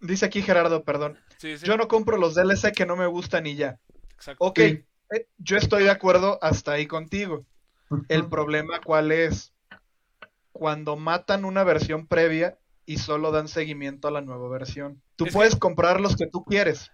[0.00, 1.18] dice aquí Gerardo, perdón.
[1.38, 3.78] sí, sí, Yo no compro los DLC que no me gustan y ya.
[4.24, 4.44] Exacto.
[4.44, 4.84] Ok, Sí.
[5.12, 7.44] eh, yo estoy de acuerdo hasta ahí contigo.
[8.08, 9.52] El problema cuál es
[10.52, 15.02] cuando matan una versión previa y solo dan seguimiento a la nueva versión.
[15.16, 16.90] Tú Es puedes que- comprar los que tú quieres,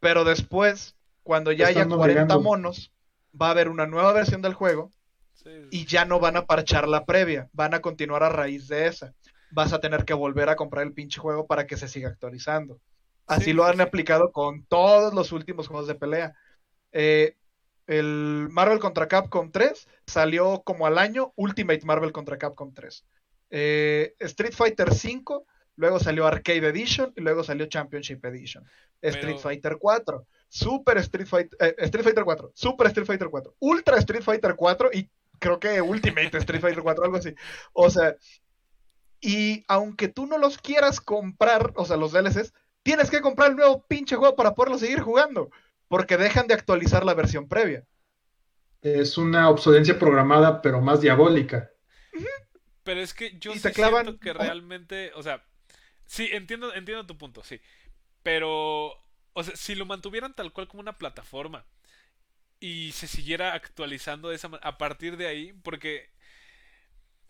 [0.00, 2.40] pero después, cuando ya haya están 40 obligando.
[2.40, 2.92] monos,
[3.40, 4.90] va a haber una nueva versión del juego
[5.34, 8.68] Sí, sí, y ya no van a parchar la previa, van a continuar a raíz
[8.68, 9.14] de esa.
[9.50, 12.80] Vas a tener que volver a comprar el pinche juego para que se siga actualizando.
[13.26, 13.82] Así Sí, lo han sí.
[13.82, 16.34] aplicado con todos los últimos juegos de pelea.
[16.98, 17.36] Eh,
[17.86, 23.04] el Marvel contra Capcom 3 salió como al año Ultimate Marvel contra Capcom 3.
[23.50, 28.64] Eh, Street Fighter 5, luego salió Arcade Edition y luego salió Championship Edition.
[29.02, 33.98] Street Fighter 4, Super Street Fighter, eh, Street Fighter 4, Super Street Fighter 4, Ultra
[33.98, 37.34] Street Fighter 4 y creo que Ultimate Street Fighter 4, algo así.
[37.74, 38.16] O sea,
[39.20, 43.56] y aunque tú no los quieras comprar, o sea, los DLCs, tienes que comprar el
[43.56, 45.50] nuevo pinche juego para poderlo seguir jugando,
[45.88, 47.84] porque dejan de actualizar la versión previa.
[48.80, 51.70] Es una obsolencia programada, pero más diabólica.
[52.84, 55.44] Pero es que yo sí te clavan- siento que realmente, o sea,
[56.06, 57.60] sí, entiendo, entiendo tu punto, sí.
[58.22, 58.94] Pero,
[59.34, 61.66] o sea, si lo mantuvieran tal cual como una plataforma
[62.60, 66.10] y se siguiera actualizando de esa manera, a partir de ahí, porque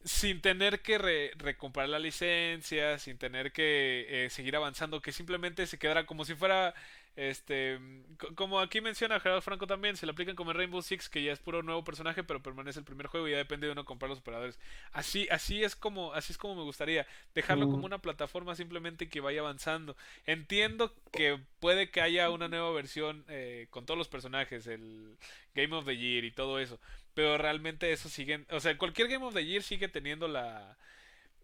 [0.05, 5.67] sin tener que re- recomprar la licencia, sin tener que eh, seguir avanzando, que simplemente
[5.67, 6.75] se quedara como si fuera,
[7.17, 7.79] este,
[8.19, 11.23] co- como aquí menciona Gerardo Franco también, se le aplican como en Rainbow Six, que
[11.23, 13.85] ya es puro nuevo personaje, pero permanece el primer juego y ya depende de uno
[13.87, 14.59] comprar los operadores.
[14.93, 17.71] Así, así es como, así es como me gustaría, dejarlo Mm.
[17.71, 19.97] como una plataforma simplemente que vaya avanzando.
[20.27, 25.17] Entiendo que puede que haya una nueva versión eh, con todos los personajes, el
[25.55, 26.79] Game of the Year y todo eso,
[27.15, 30.77] pero realmente eso sigue, o sea, cualquier Game of the Year sigue teniendo la,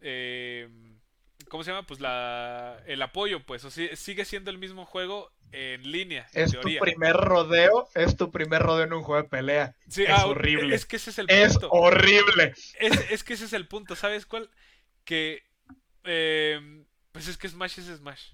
[0.01, 0.69] eh,
[1.53, 1.87] ¿cómo se llama?
[1.87, 6.45] Pues la, el apoyo, pues, o sea, sigue siendo el mismo juego en línea, en
[6.45, 9.77] Es tu primer rodeo, es tu primer rodeo en un juego de pelea.
[9.87, 10.75] Sí, es ah, horrible.
[10.75, 11.71] Es que ese es el Es punto.
[11.71, 12.55] horrible.
[12.81, 14.51] Es, es que ese es el punto, ¿sabes cuál?
[15.05, 15.43] Que,
[16.05, 18.33] eh, pues es que Smash es Smash.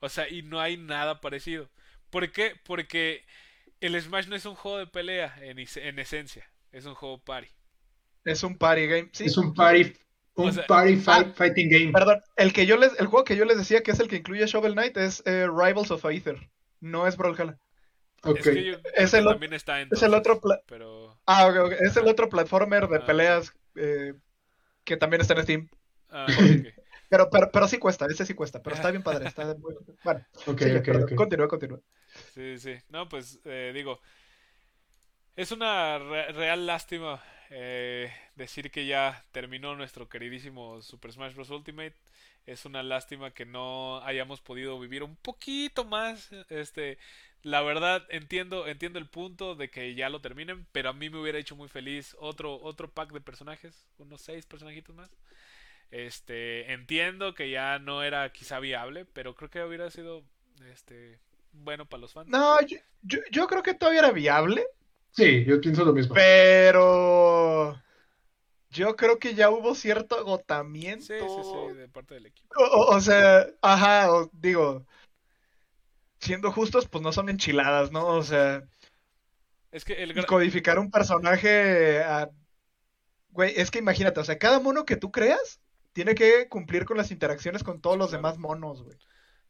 [0.00, 1.70] O sea, y no hay nada parecido.
[2.10, 2.54] ¿Por qué?
[2.64, 3.24] Porque
[3.80, 6.48] el Smash no es un juego de pelea en, is- en esencia.
[6.72, 7.48] Es un juego party.
[8.24, 9.10] Es un party game.
[9.12, 9.92] Sí, Es un party,
[10.34, 11.34] un O sea- party fight- Ah.
[11.34, 11.92] fighting game.
[11.92, 14.16] Perdón, el que yo les, el juego que yo les decía que es el que
[14.16, 16.38] incluye Shovel Knight es eh, Rivals of Aether.
[16.80, 17.58] No es Brawlhalla.
[18.22, 18.38] Ok.
[18.38, 21.18] Es que yo creo Es el o- también está en es el otro Pero.
[21.26, 21.52] Ah.
[21.80, 23.04] Es el otro platformer de Ah.
[23.06, 24.14] peleas eh,
[24.84, 25.68] que también está en Steam.
[26.10, 26.26] ah.
[27.10, 29.26] Pero, pero, pero sí cuesta, ese sí cuesta, pero está bien padre.
[29.26, 29.74] Está muy...
[30.04, 30.24] Bueno,
[30.56, 31.80] sigue, perdón, continúa, continúa.
[32.34, 32.76] Sí, sí.
[32.88, 33.98] No, pues eh, digo,
[35.34, 37.20] es una re- real lástima
[37.50, 41.50] eh, decir que ya terminó nuestro queridísimo Super Smash Bros.
[41.50, 41.94] Ultimate.
[42.46, 46.30] Es una lástima que no hayamos podido vivir un poquito más.
[46.48, 46.98] Este,
[47.42, 51.18] la verdad entiendo, entiendo el punto de que ya lo terminen, pero a mí me
[51.18, 55.10] hubiera hecho muy feliz otro, otro pack de personajes, unos seis personajitos más.
[55.90, 60.22] Este, entiendo que ya no era quizá viable, pero creo que hubiera sido
[60.72, 61.18] este
[61.52, 62.28] bueno para los fans.
[62.28, 64.64] No, yo, yo, yo creo que todavía era viable,
[65.12, 66.14] Sí, yo pienso lo mismo.
[66.14, 67.80] pero
[68.70, 71.04] yo creo que ya hubo cierto agotamiento.
[71.04, 72.54] Sí, sí, sí, de parte del equipo.
[72.56, 74.86] O, o sea, ajá, digo,
[76.20, 78.06] siendo justos, pues no son enchiladas, ¿no?
[78.06, 78.62] O sea,
[79.72, 80.26] es que el...
[80.26, 82.30] codificar un personaje a...
[83.30, 85.60] Güey, es que imagínate, o sea, cada mono que tú creas
[85.92, 88.96] tiene que cumplir con las interacciones con todos los demás monos, güey.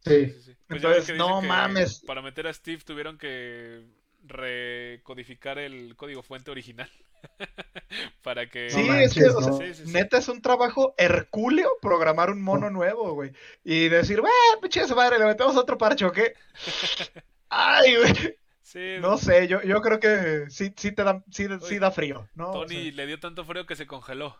[0.04, 0.26] Sí.
[0.26, 0.56] sí, sí.
[0.66, 2.00] Pues Entonces, no mames.
[2.06, 3.84] Para meter a Steve tuvieron que
[4.22, 6.90] recodificar el código fuente original.
[8.22, 8.70] para que.
[8.70, 13.32] Sí, es que, o sea, neta es un trabajo hercúleo programar un mono nuevo, güey.
[13.64, 16.34] Y decir, wey, pinche madre, le metemos otro parche, ¿o qué?
[17.48, 19.00] Ay, güey.
[19.00, 22.52] no sé, yo, yo creo que sí, sí te da, sí, sí da frío, ¿no?
[22.52, 24.36] Tony le dio tanto frío que se congeló.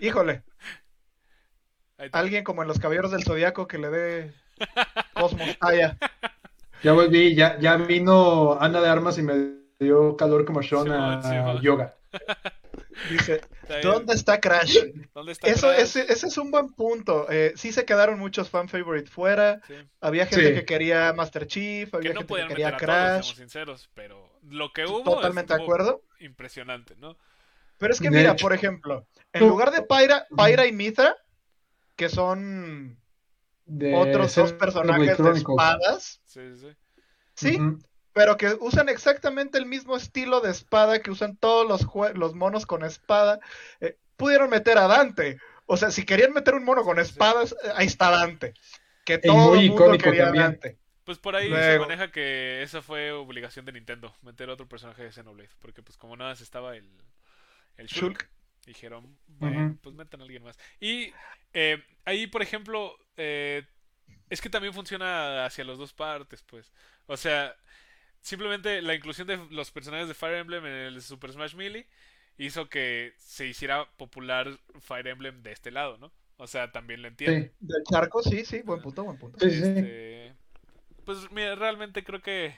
[0.00, 0.42] Híjole.
[2.12, 4.34] Alguien como en los caballeros del zodiaco que le dé
[5.14, 5.56] Cosmos.
[5.60, 5.96] Ya
[6.92, 11.94] volví, ya, ya vino Ana de Armas y me dio calor como Sean a yoga.
[13.10, 13.40] Dice,
[13.82, 14.78] ¿dónde está Crash?
[15.42, 17.26] Eso, Ese, es un buen punto.
[17.30, 19.60] Eh, sí se quedaron muchos fan favorite fuera.
[20.00, 23.34] Había gente que quería Master Chief, había gente que quería Crash.
[23.34, 26.02] sinceros, pero lo que hubo Totalmente de acuerdo.
[26.20, 27.16] Impresionante, ¿no?
[27.78, 31.16] Pero es que mira, por ejemplo, en lugar de Pyra, Pyra y Mithra,
[31.96, 32.96] que son
[33.66, 36.20] otros dos personajes de espadas.
[36.24, 36.68] Sí, sí.
[37.34, 37.58] Sí,
[38.12, 42.64] pero que usan exactamente el mismo estilo de espada que usan todos los, los monos
[42.64, 43.40] con espada.
[43.80, 45.38] Eh, pudieron meter a Dante.
[45.66, 48.54] O sea, si querían meter un mono con espadas, eh, ahí está Dante.
[49.04, 50.78] Que todo el mundo quería Dante.
[51.04, 55.12] Pues por ahí se maneja que esa fue obligación de Nintendo, meter otro personaje de
[55.12, 55.50] Xenoblade.
[55.58, 56.88] Porque pues como nada se estaba el,
[57.76, 58.30] el Shulk,
[58.64, 60.56] dijeron, bueno, pues metan a alguien más.
[60.80, 61.12] Y
[61.52, 66.72] eh, ahí, por ejemplo, es que también funciona hacia las dos partes, pues.
[67.06, 67.54] O sea,
[68.20, 71.86] simplemente la inclusión de los personajes de Fire Emblem en el Super Smash Melee
[72.38, 76.12] hizo que se hiciera popular Fire Emblem de este lado, ¿no?
[76.36, 77.46] O sea, también lo entiendo.
[77.46, 79.44] Sí, del charco, sí, sí, buen punto, buen punto.
[79.44, 80.34] Este,
[81.04, 82.54] pues mira, realmente creo que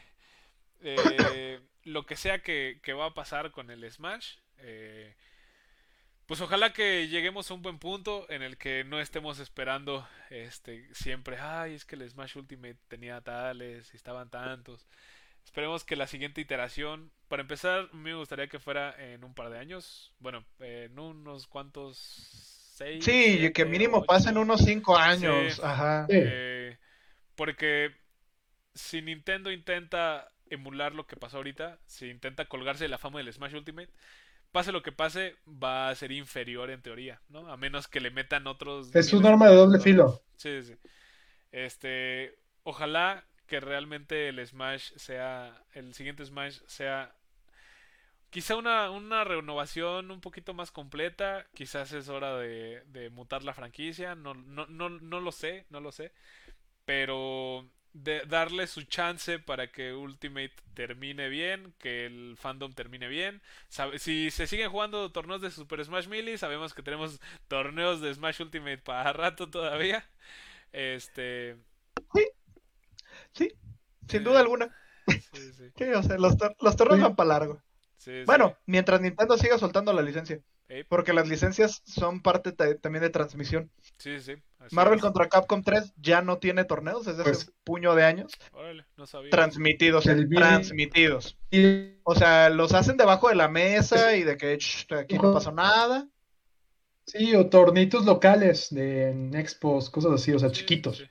[0.81, 5.15] eh, lo que sea que, que, va a pasar con el Smash, eh,
[6.27, 10.93] pues ojalá que lleguemos a un buen punto en el que no estemos esperando este
[10.93, 14.87] siempre, ay, es que el Smash Ultimate tenía tales y estaban tantos.
[15.45, 19.59] Esperemos que la siguiente iteración, para empezar, me gustaría que fuera en un par de
[19.59, 21.97] años, bueno, en unos cuantos
[22.75, 23.05] seis.
[23.05, 26.07] Sí, que mínimo pasen unos cinco años, ajá.
[26.09, 26.77] Eh,
[27.37, 27.95] porque
[28.75, 33.33] si Nintendo intenta emular lo que pasó ahorita, si intenta colgarse de la fama del
[33.33, 33.93] Smash Ultimate,
[34.53, 37.49] pase lo que pase, va a ser inferior en teoría, ¿no?
[37.49, 38.95] A menos que le metan otros.
[38.95, 40.23] Es un arma de doble filo.
[40.37, 40.75] Sí, sí.
[41.53, 47.15] Este, ojalá que realmente el Smash sea, el siguiente Smash sea
[48.31, 53.55] quizá una, una renovación un poquito más completa, quizás es hora de, de mutar la
[53.55, 56.13] franquicia, no, no, no, no lo sé, no lo sé,
[56.85, 57.67] pero
[58.03, 63.41] de darle su chance para que Ultimate termine bien, que el fandom termine bien.
[63.99, 68.43] si se siguen jugando torneos de Super Smash Melee, sabemos que tenemos torneos de Smash
[68.43, 70.05] Ultimate para rato todavía.
[70.73, 71.57] Este.
[72.13, 72.29] Sí,
[73.33, 73.53] sí,
[74.09, 74.77] sin duda alguna.
[75.07, 75.21] Sí,
[75.77, 75.85] sí.
[75.85, 77.63] o sea, los, los torneos van para largo.
[78.27, 80.41] bueno, mientras Nintendo siga soltando la licencia.
[80.89, 83.71] Porque las licencias son parte también de transmisión.
[83.99, 84.35] Sí, sí.
[84.73, 88.33] Marvel contra Capcom 3 ya no tiene torneos desde hace pues, puño de años.
[89.31, 91.39] Transmitidos, transmitidos.
[92.03, 94.59] O sea, los hacen debajo de la mesa y de que
[94.99, 96.09] aquí no pasó nada.
[97.07, 101.05] Sí, o tornitos locales de expos, cosas así, o sea, chiquitos.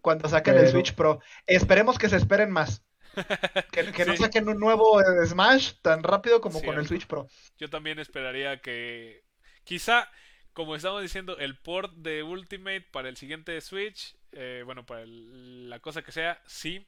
[0.00, 1.20] Cuando saquen el Switch Pro.
[1.46, 2.82] Esperemos que se esperen más.
[3.72, 7.28] Que, no saquen un nuevo eh, Smash tan rápido como con el Switch Pro.
[7.58, 9.24] Yo también esperaría que
[9.64, 10.10] quizá,
[10.52, 15.80] como estamos diciendo, el port de Ultimate para el siguiente Switch, eh, bueno, para la
[15.80, 16.86] cosa que sea, sí.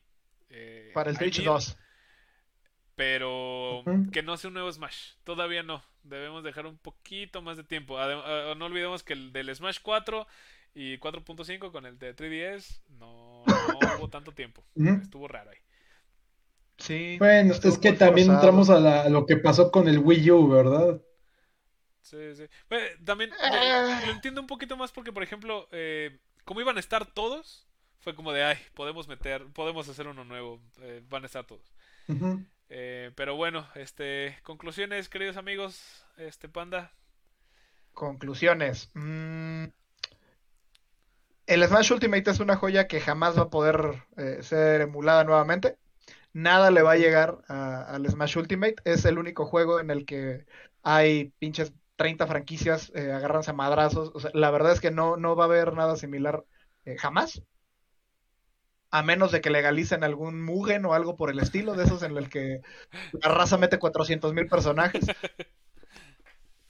[0.48, 1.76] Eh, para el Switch 2.
[2.96, 5.14] Pero que no sea un nuevo Smash.
[5.24, 5.82] Todavía no.
[6.02, 7.98] Debemos dejar un poquito más de tiempo.
[7.98, 10.26] no olvidemos que el del Smash 4
[10.74, 14.64] y 4.5 con el de 3DS no, no hubo tanto tiempo.
[14.74, 15.58] Estuvo raro ahí.
[17.18, 21.00] Bueno, es que también entramos a, lo que pasó con el Wii U, ¿verdad?
[22.02, 22.44] Sí, sí.
[23.04, 24.02] también ah.
[24.06, 27.68] lo entiendo un poquito más porque, por ejemplo, eh, como iban a estar todos,
[27.98, 31.72] fue como de, ay, podemos meter, podemos hacer uno nuevo, eh, van a estar todos.
[32.68, 36.92] Eh, pero bueno, este, conclusiones, queridos amigos, este Panda.
[37.92, 38.90] Conclusiones.
[38.94, 39.64] Mm,
[41.46, 44.02] el Smash Ultimate es una joya que jamás va a poder
[44.40, 45.79] ser emulada nuevamente
[46.32, 48.76] nada le va a llegar al Smash Ultimate.
[48.84, 50.46] Es el único juego en el que
[50.82, 54.10] hay pinches 30 franquicias, eh, agárranse a madrazos.
[54.14, 56.44] O sea, la verdad es que no, no va a haber nada similar
[56.84, 57.42] eh, jamás.
[58.92, 62.16] A menos de que legalicen algún Mugen o algo por el estilo, de esos en
[62.16, 62.60] el que
[63.12, 65.04] la raza mete 400 mil personajes.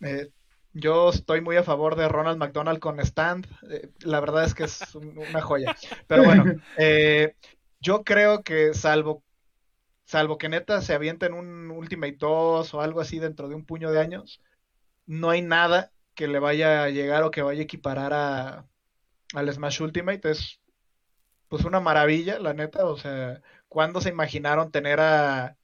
[0.01, 0.31] Eh,
[0.73, 3.47] yo estoy muy a favor de Ronald McDonald con Stand.
[3.71, 5.73] Eh, la verdad es que es un- una joya.
[6.07, 6.53] Pero bueno,
[7.81, 9.25] yo creo que salvo,
[10.11, 13.93] salvo que neta se avienten un Ultimate 2 o algo así dentro de un puño
[13.93, 14.41] de años,
[15.07, 18.67] no hay nada que le vaya a llegar o que vaya a equiparar a,
[19.35, 20.29] al Smash Ultimate.
[20.29, 20.61] Es
[21.49, 22.87] pues una maravilla, la neta.
[22.87, 25.57] O sea, ¿cuándo se imaginaron tener a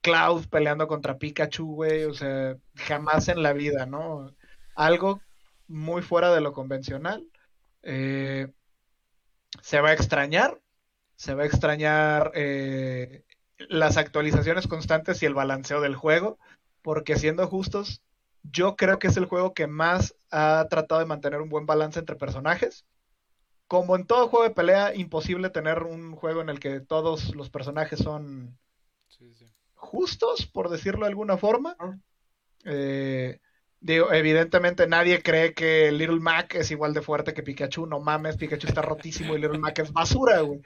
[0.00, 2.04] Cloud peleando contra Pikachu, güey?
[2.04, 4.34] O sea, jamás en la vida, ¿no?
[4.74, 5.20] Algo
[5.68, 7.26] muy fuera de lo convencional.
[7.82, 8.48] Eh,
[9.60, 10.58] se va a extrañar,
[11.16, 13.24] se va a extrañar eh,
[13.68, 16.38] las actualizaciones constantes y el balanceo del juego,
[16.82, 18.02] porque siendo justos,
[18.42, 21.98] yo creo que es el juego que más ha tratado de mantener un buen balance
[21.98, 22.84] entre personajes.
[23.68, 27.50] Como en todo juego de pelea, imposible tener un juego en el que todos los
[27.50, 28.58] personajes son
[29.08, 29.46] Sí, sí.
[29.74, 31.76] justos, por decirlo de alguna forma.
[32.64, 33.40] Eh,
[33.82, 37.86] digo, evidentemente nadie cree que Little Mac es igual de fuerte que Pikachu.
[37.86, 40.60] No mames, Pikachu está rotísimo y Little Mac es basura, güey.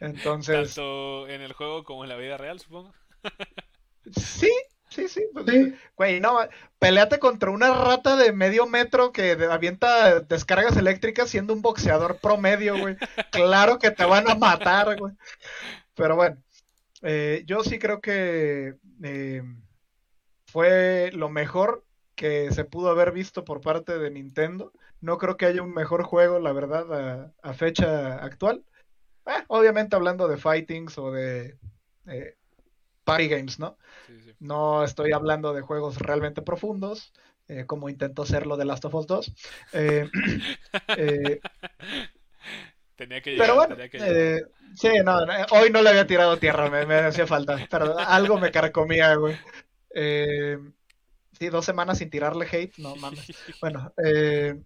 [0.00, 2.92] Entonces, Tanto en el juego como en la vida real, supongo.
[4.14, 4.52] sí,
[4.90, 5.22] sí, sí.
[5.32, 6.38] pues, Sí, Güey, no,
[6.78, 12.78] peleate contra una rata de medio metro que avienta descargas eléctricas siendo un boxeador promedio,
[12.78, 12.96] güey.
[13.30, 15.14] Claro que te van a matar, güey.
[15.94, 16.36] Pero bueno,
[17.02, 19.42] eh, yo sí creo que eh,
[20.46, 21.84] fue lo mejor
[22.20, 24.74] que se pudo haber visto por parte de Nintendo.
[25.00, 28.62] No creo que haya un mejor juego, la verdad, a, a fecha actual.
[29.24, 31.56] Eh, obviamente hablando de fightings o de
[32.08, 32.34] eh,
[33.04, 33.78] party games, ¿no?
[34.06, 34.34] Sí, sí.
[34.38, 37.10] No estoy hablando de juegos realmente profundos,
[37.48, 39.32] eh, como intentó serlo de Last of Us 2.
[39.72, 40.10] Eh,
[40.98, 41.40] eh,
[42.96, 44.50] Tenía que llegar, pero bueno, tenía que llegar.
[44.76, 48.36] sí, no, no, hoy no le había tirado tierra, me, me hacía falta, pero algo
[48.36, 49.38] me carcomía, güey.
[49.94, 50.58] Eh,
[51.40, 53.26] sí, dos semanas sin tirarle hate, no mames.
[53.60, 54.62] Bueno, eh,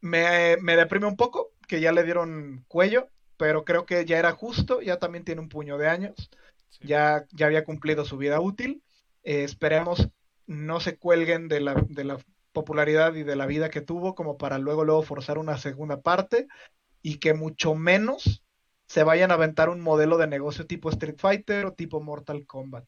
[0.00, 4.32] me, me deprime un poco que ya le dieron cuello, pero creo que ya era
[4.32, 6.30] justo, ya también tiene un puño de años.
[6.68, 6.88] Sí.
[6.88, 8.82] ya, ya había cumplido su vida útil.
[9.22, 10.08] Eh, esperemos
[10.46, 12.18] no se cuelguen de la, de la
[12.52, 16.46] popularidad y de la vida que tuvo como para luego luego forzar una segunda parte
[17.02, 18.42] y que mucho menos
[18.86, 22.84] se vayan a aventar un modelo de negocio tipo Street Fighter o tipo Mortal Kombat.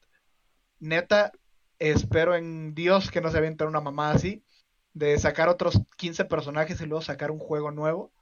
[0.79, 1.33] Neta,
[1.79, 4.45] espero en Dios que no se avienten una mamá así
[4.93, 8.13] de sacar otros 15 personajes y luego sacar un juego nuevo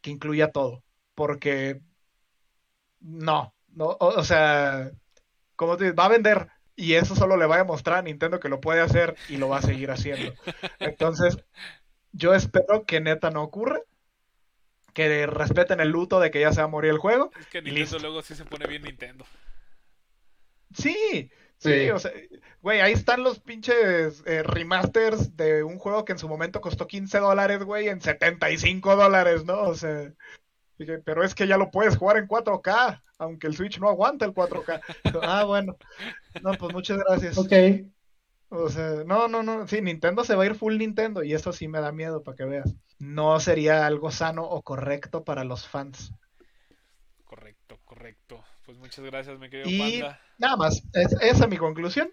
[0.00, 0.84] que incluya todo,
[1.14, 1.80] porque
[3.00, 4.90] no, no, o, o sea,
[5.56, 8.40] como te dices, va a vender y eso solo le va a mostrar a Nintendo
[8.40, 10.34] que lo puede hacer y lo va a seguir haciendo.
[10.80, 11.38] Entonces,
[12.12, 13.80] yo espero que neta no ocurra,
[14.94, 17.30] que respeten el luto de que ya se va a morir el juego.
[17.38, 17.98] Es que y listo.
[17.98, 19.24] luego sí se pone bien Nintendo.
[20.74, 21.30] Sí,
[21.62, 22.12] sí, o sea,
[22.60, 26.86] güey, ahí están los pinches eh, remasters de un juego que en su momento costó
[26.86, 29.62] 15 dólares, güey, en 75 dólares, ¿no?
[29.62, 30.12] O sea,
[30.78, 34.24] dije, pero es que ya lo puedes jugar en 4K, aunque el Switch no aguanta
[34.24, 34.80] el 4K.
[35.22, 35.76] Ah, bueno.
[36.42, 37.38] No, pues muchas gracias.
[37.38, 37.52] ok.
[38.54, 41.54] O sea, no, no, no, sí, Nintendo se va a ir full Nintendo y eso
[41.54, 42.74] sí me da miedo para que veas.
[42.98, 46.12] No sería algo sano o correcto para los fans.
[47.24, 48.44] Correcto, correcto.
[48.64, 50.20] Pues muchas gracias, mi querido Y Panda.
[50.38, 52.10] nada más, es- esa es mi conclusión.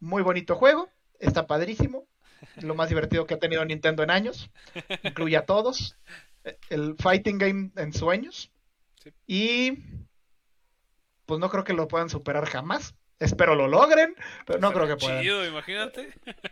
[0.00, 0.88] Muy bonito juego,
[1.20, 2.06] está padrísimo.
[2.56, 4.50] Lo más divertido que ha tenido Nintendo en años.
[5.04, 5.96] Incluye a todos.
[6.70, 8.50] El fighting game en sueños.
[9.02, 9.10] Sí.
[9.26, 9.72] Y
[11.26, 12.94] pues no creo que lo puedan superar jamás.
[13.20, 15.22] Espero lo logren, pero no creo que puedan.
[15.22, 16.12] Chido, imagínate.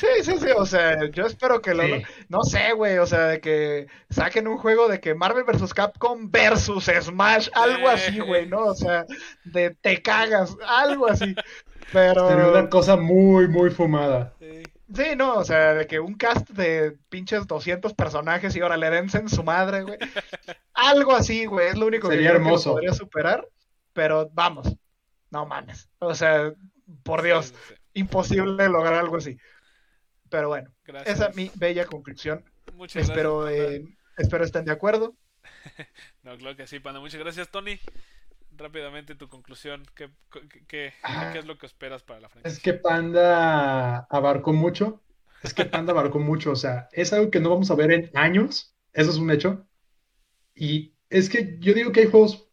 [0.00, 1.84] Sí, sí, sí, o sea, yo espero que lo...
[1.84, 2.02] Sí.
[2.28, 5.72] No sé, güey, o sea, de que saquen un juego de que Marvel vs.
[5.74, 8.64] Capcom versus Smash, algo así, güey, ¿no?
[8.64, 9.06] O sea,
[9.44, 11.34] de te cagas, algo así.
[11.92, 12.28] Pero...
[12.28, 14.34] Sería una cosa muy, muy fumada.
[14.40, 14.62] Sí.
[14.94, 18.88] Sí, no, o sea, de que un cast de pinches 200 personajes y ahora le
[18.90, 19.98] dense en su madre, güey.
[20.74, 22.72] Algo así, güey, es lo único Sería que creo que lo hermoso.
[22.72, 23.48] podría superar,
[23.92, 24.76] pero vamos,
[25.30, 25.88] no mames.
[25.98, 26.52] O sea,
[27.02, 27.74] por Dios, Sí, sí, sí.
[27.94, 29.36] imposible lograr algo así.
[30.30, 31.16] Pero bueno, Gracias.
[31.16, 32.44] esa es mi bella conclusión.
[32.74, 33.70] Muchas Espero, gracias.
[33.70, 33.84] eh,
[34.18, 35.14] espero estén de acuerdo.
[36.22, 36.98] No, claro que sí, Panda.
[37.00, 37.78] Muchas gracias, Tony.
[38.56, 39.84] Rápidamente tu conclusión.
[39.94, 40.92] ¿Qué, qué, qué-
[41.32, 42.52] qué es lo que esperas para la franquicia?
[42.56, 45.02] Es que Panda abarcó mucho.
[45.42, 46.50] Es que Panda abarcó mucho.
[46.50, 48.74] O sea, es algo que no vamos a ver en años.
[48.92, 49.66] Eso es un hecho.
[50.54, 52.48] Y es que yo digo que hay juegos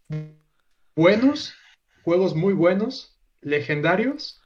[0.96, 1.56] buenos,
[2.04, 4.40] juegos muy buenos, legendarios,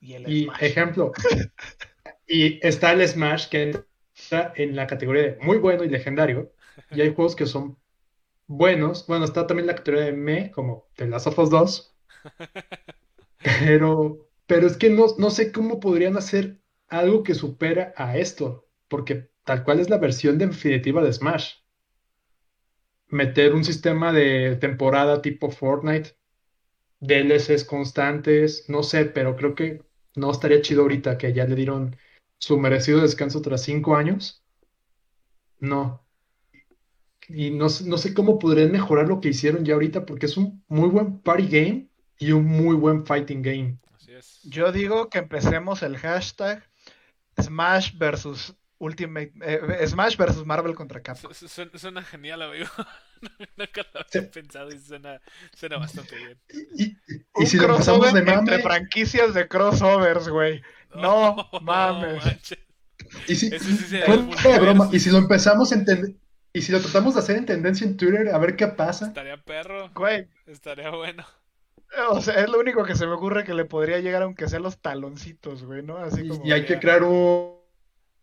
[0.00, 1.12] Y, el y ejemplo,
[2.26, 6.52] y está el Smash que está en la categoría de muy bueno y legendario.
[6.90, 7.78] Y hay juegos que son
[8.46, 9.06] buenos.
[9.06, 11.96] Bueno, está también la categoría de me, como The Last of Us 2.
[13.38, 18.66] Pero, pero es que no, no sé cómo podrían hacer algo que supera a esto.
[18.88, 21.56] Porque tal cual es la versión definitiva de Smash.
[23.08, 26.16] Meter un sistema de temporada tipo Fortnite,
[27.00, 29.82] DLCs constantes, no sé, pero creo que
[30.16, 31.96] no estaría chido ahorita que ya le dieron
[32.44, 34.44] su merecido descanso tras cinco años.
[35.60, 36.04] No.
[37.26, 40.62] Y no, no sé cómo podrían mejorar lo que hicieron ya ahorita porque es un
[40.68, 41.88] muy buen party game
[42.18, 43.78] y un muy buen fighting game.
[43.94, 44.42] Así es.
[44.42, 46.68] Yo digo que empecemos el hashtag
[47.40, 51.32] Smash versus Ultimate eh, Smash versus Marvel contra Capcom.
[51.32, 52.68] Suena, genial, amigo.
[53.56, 55.18] Nunca lo había pensado y suena,
[55.56, 56.38] suena bastante bien.
[56.76, 56.96] Y,
[57.42, 58.40] y, si lo empezamos de mame...
[58.40, 60.60] entre franquicias de crossovers, güey.
[61.00, 62.22] No, mames.
[63.28, 63.50] y si,
[64.58, 64.88] broma.
[64.92, 66.14] Y si lo empezamos a entender.
[66.52, 69.06] Y si lo tratamos de hacer en tendencia en Twitter, a ver qué pasa.
[69.06, 69.90] Estaría perro.
[69.92, 70.28] Güey.
[70.46, 71.24] Estaría bueno.
[72.10, 74.62] O sea, es lo único que se me ocurre que le podría llegar aunque sean
[74.62, 75.96] los taloncitos, güey, ¿no?
[75.96, 76.44] Así como...
[76.44, 77.56] Y hay que crear un,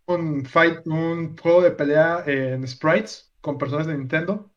[0.06, 4.52] un fight, un juego de pelea en sprites con personas de Nintendo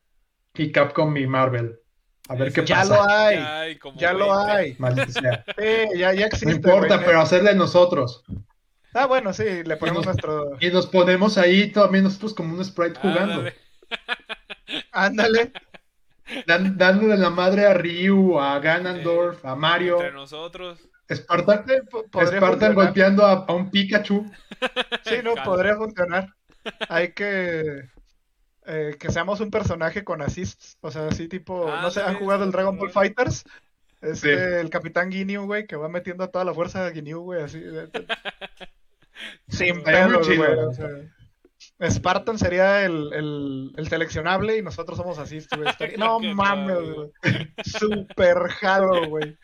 [0.53, 1.79] y Capcom y Marvel.
[2.27, 2.95] A ver qué ya pasa.
[2.95, 4.75] Lo hay, ya lo hay.
[4.79, 5.45] Maldita
[5.95, 6.45] ya, ya existe.
[6.47, 8.23] No importa, pero hacerle nosotros.
[8.93, 10.57] Ah, bueno, sí, le ponemos nuestro.
[10.59, 13.43] Y nos ponemos ahí también nosotros como un sprite jugando.
[14.91, 15.51] Ándale.
[16.47, 19.95] dándole la madre a Ryu, a Ganondorf, a Mario.
[19.95, 20.79] Entre nosotros.
[21.13, 21.65] Spartan,
[22.25, 24.31] Spartan golpeando a, un Pikachu.
[25.03, 26.33] Sí, no, podría funcionar.
[26.89, 27.89] Hay que.
[28.67, 30.77] Eh, que seamos un personaje con assists.
[30.81, 31.69] O sea, así tipo.
[31.69, 33.43] no sé, ¿han jugado el Dragon Ball Fighters?
[34.01, 37.41] Es el Capitán Ginyu, güey, que va metiendo a toda la fuerza de Ginyu, güey,
[37.41, 37.63] así.
[39.47, 40.39] Sin pedos, güey.
[40.39, 40.89] O sea,
[41.89, 45.39] Spartan sería el, el, el, seleccionable y nosotros somos así.
[45.97, 47.11] No mames, güey.
[47.63, 49.37] Super jalo, güey.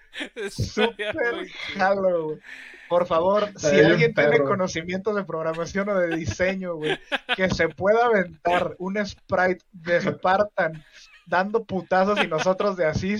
[0.49, 2.39] Super jalo, güey.
[2.91, 6.99] Por favor, si alguien tiene conocimiento de programación o de diseño, güey,
[7.37, 10.83] que se pueda aventar un sprite de Spartan
[11.25, 13.15] dando putazos y nosotros de así,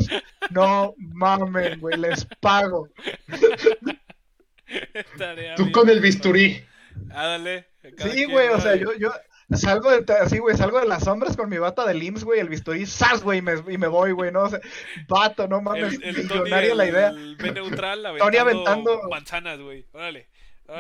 [0.50, 2.90] no mames, güey, les pago.
[5.56, 6.66] Tú con el bisturí.
[7.10, 7.40] Ah.
[7.98, 9.14] Sí, güey, o sea, yo, yo
[9.58, 12.50] salgo de, así, güey, salgo de las sombras con mi bata de LIMS, güey, el
[12.50, 13.40] bisturí, ¡zas, güey!
[13.40, 14.44] Y me, y me voy, güey, ¿no?
[14.44, 14.60] O sea,
[15.08, 17.08] vato, no mames, el, millonario la idea.
[17.10, 20.28] El B neutral aventando, Tony aventando manzanas, güey, órale.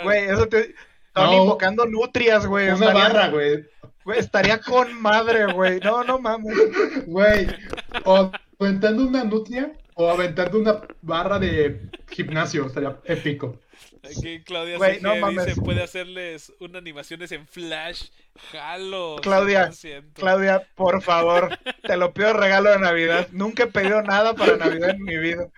[0.03, 0.73] Güey, eso te...
[1.13, 2.67] Tony invocando nutrias, güey.
[2.67, 3.65] Una estaría, barra, güey.
[4.05, 5.79] Güey, estaría con madre, güey.
[5.81, 6.57] No, no mames.
[7.05, 7.47] Güey,
[8.05, 13.59] o aventando una nutria o aventando una barra de gimnasio, estaría épico.
[14.03, 18.09] Aquí Claudia Wey, no dice, puede hacerles una animaciones en Flash.
[18.51, 19.17] Jalo.
[19.21, 19.69] Claudia,
[20.13, 23.27] Claudia, por favor, te lo pido regalo de Navidad.
[23.31, 25.49] Nunca he pedido nada para Navidad en mi vida.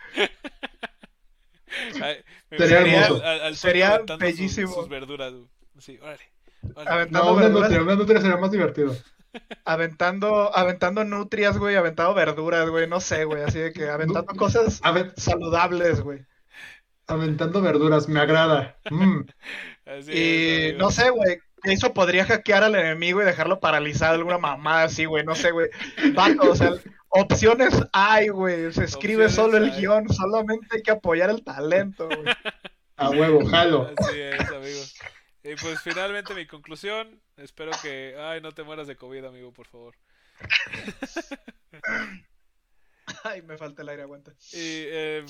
[2.58, 4.74] sería sería bellísimo.
[4.74, 5.34] Sus, verduras.
[5.80, 6.24] Sí, órale.
[6.86, 8.96] Aventando no, una nutria, una nutria sería más divertido.
[9.66, 14.82] Aventando, aventando nutrias, güey, aventando verduras, güey, no sé, güey, así de que aventando cosas
[15.16, 16.26] saludables, güey.
[17.08, 18.78] Aventando verduras, me agrada.
[18.90, 19.22] Mm.
[20.14, 21.40] y no sé, güey.
[21.64, 25.24] Eso podría hackear al enemigo y dejarlo paralizado, alguna mamada así, güey.
[25.24, 25.70] No sé, güey.
[26.42, 26.74] o sea,
[27.08, 28.74] opciones hay, güey.
[28.74, 32.36] Se escribe solo el guion, solamente hay que apoyar el talento, güey.
[32.98, 33.90] A huevo, jalo.
[33.98, 34.96] Así es, amigos.
[35.44, 37.22] Y pues finalmente mi conclusión.
[37.38, 38.16] Espero que.
[38.18, 39.96] Ay, no te mueras de COVID, amigo, por favor.
[43.24, 44.32] Ay, me falta el aire, aguanta.
[44.52, 45.26] Y eh,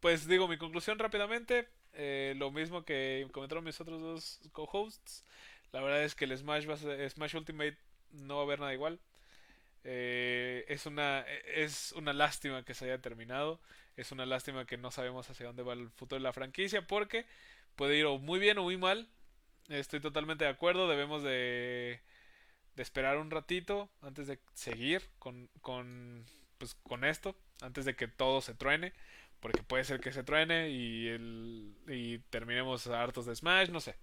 [0.00, 1.68] pues digo, mi conclusión rápidamente.
[1.94, 5.24] Eh, lo mismo que comentaron mis otros dos co-hosts.
[5.72, 6.66] La verdad es que el Smash,
[7.10, 7.76] Smash Ultimate
[8.12, 8.98] no va a haber nada igual.
[9.84, 11.20] Eh, es, una,
[11.54, 13.60] es una lástima que se haya terminado.
[13.96, 16.86] Es una lástima que no sabemos hacia dónde va el futuro de la franquicia.
[16.86, 17.26] Porque
[17.76, 19.08] puede ir muy bien o muy mal.
[19.68, 20.88] Estoy totalmente de acuerdo.
[20.88, 22.00] Debemos de,
[22.74, 26.24] de esperar un ratito antes de seguir con, con
[26.62, 28.92] pues con esto, antes de que todo se truene,
[29.40, 33.96] porque puede ser que se truene y, el, y terminemos hartos de Smash, no sé.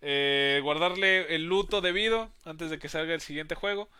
[0.00, 3.90] Eh, guardarle el luto debido antes de que salga el siguiente juego.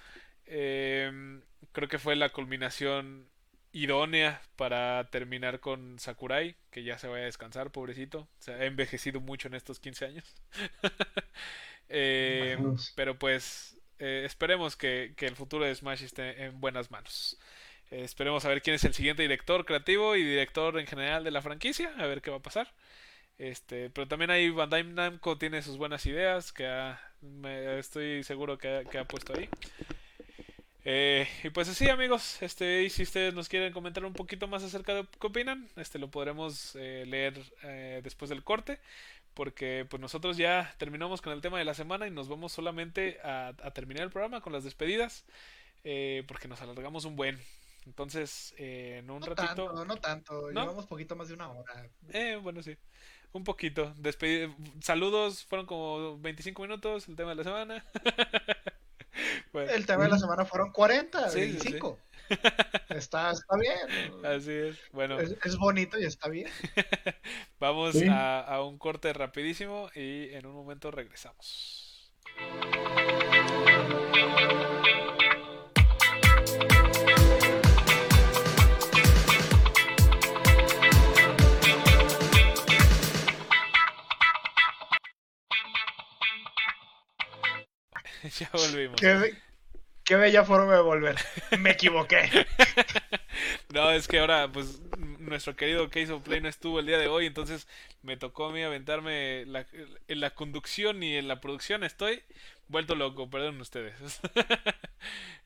[0.46, 1.42] Em,
[1.72, 3.28] creo que fue la culminación
[3.72, 8.26] idónea para terminar con Sakurai, que ya se vaya a descansar, pobrecito.
[8.38, 10.34] Se ha envejecido mucho en estos 15 años.
[11.92, 17.36] Em, pero pues eh, esperemos que, que, el futuro de Smash esté en buenas manos.
[17.90, 21.30] Eh, esperemos a ver quién es el siguiente director creativo y director en general de
[21.32, 22.72] la franquicia, a ver qué va a pasar.
[23.38, 26.94] Este, pero también ahí Bandai Namco tiene sus buenas ideas que
[27.78, 29.48] estoy seguro que, ha puesto ahí.
[30.84, 34.62] Eh, y pues así amigos, este, y si ustedes nos quieren comentar un poquito más
[34.62, 37.34] acerca de qué opinan, este lo podremos eh, leer
[38.02, 38.78] después del corte,
[39.34, 43.18] porque pues nosotros ya terminamos con el tema de la semana y nos vamos solamente
[43.24, 45.24] a, terminar el programa con las despedidas,
[46.26, 47.40] porque nos alargamos un buen.
[47.86, 49.66] Entonces, en un ratito...
[49.66, 51.88] Tanto, no tanto, llevamos poquito más de una hora.
[52.42, 52.76] bueno, sí.
[53.32, 53.94] Un poquito.
[54.80, 57.84] Saludos, fueron como 25 minutos el tema de la semana.
[59.52, 61.98] el tema de la semana fueron 40, 25.
[62.90, 64.24] Está, está bien.
[64.24, 64.78] Así es.
[64.92, 65.18] Bueno.
[65.18, 66.48] Es, bonito y está bien.
[67.58, 72.12] Vamos a, a un corte rapidísimo y en un momento regresamos.
[88.38, 89.00] ya volvimos.
[90.04, 91.16] Qué, bella forma de volver.
[91.58, 92.28] Me equivoqué.
[93.74, 94.80] no, es que ahora, pues,
[95.18, 97.68] nuestro querido Case of Play no estuvo el día de hoy, entonces
[98.02, 99.66] me tocó a mí aventarme la,
[100.08, 101.84] en la conducción y en la producción.
[101.84, 102.22] Estoy
[102.66, 103.94] vuelto loco, perdonen ustedes.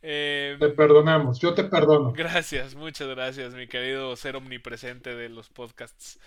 [0.07, 2.13] Eh, te perdonamos, yo te perdono.
[2.13, 6.21] Gracias, muchas gracias, mi querido ser omnipresente de los podcasts.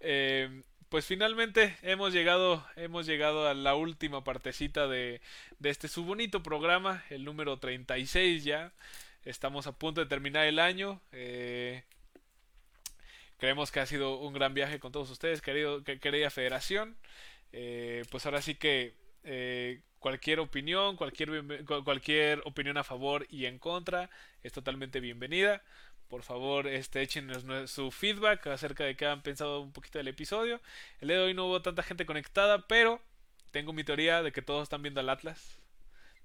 [0.00, 5.20] Eh, pues finalmente hemos llegado, hemos llegado a la última partecita de,
[5.62, 8.72] este su bonito programa, el número 36 ya.
[9.24, 11.00] Estamos a punto de terminar el año.
[11.12, 11.82] Eh,
[13.36, 16.96] creemos que ha sido un gran viaje con todos ustedes, querido, querida federación.
[17.52, 21.44] Eh, pues ahora sí que eh, cualquier opinión, cualquier,
[21.84, 24.08] cualquier opinión a favor y en contra
[24.42, 25.62] es totalmente bienvenida
[26.08, 30.60] por favor este, échenos su feedback acerca de qué han pensado un poquito del episodio.
[31.00, 33.00] El día de hoy no hubo tanta gente conectada, pero
[33.50, 35.58] tengo mi teoría de que todos están viendo al Atlas.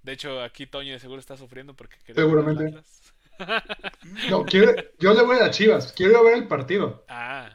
[0.01, 2.67] De hecho, aquí Toño de seguro está sufriendo porque Seguramente.
[2.67, 3.02] Atlas.
[4.29, 7.03] No, yo le voy a Chivas, quiero ver el partido.
[7.07, 7.49] Ah,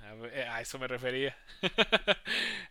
[0.50, 1.36] a eso me refería.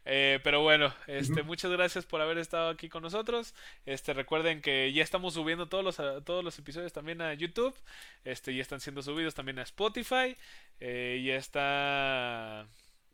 [0.10, 3.53] Eh, pero bueno, este, muchas gracias por haber estado aquí con nosotros.
[3.86, 7.76] Este, recuerden que ya estamos subiendo todos los, todos los episodios también a YouTube.
[8.24, 10.38] Este, ya están siendo subidos también a Spotify.
[10.80, 12.68] Eh, ya está.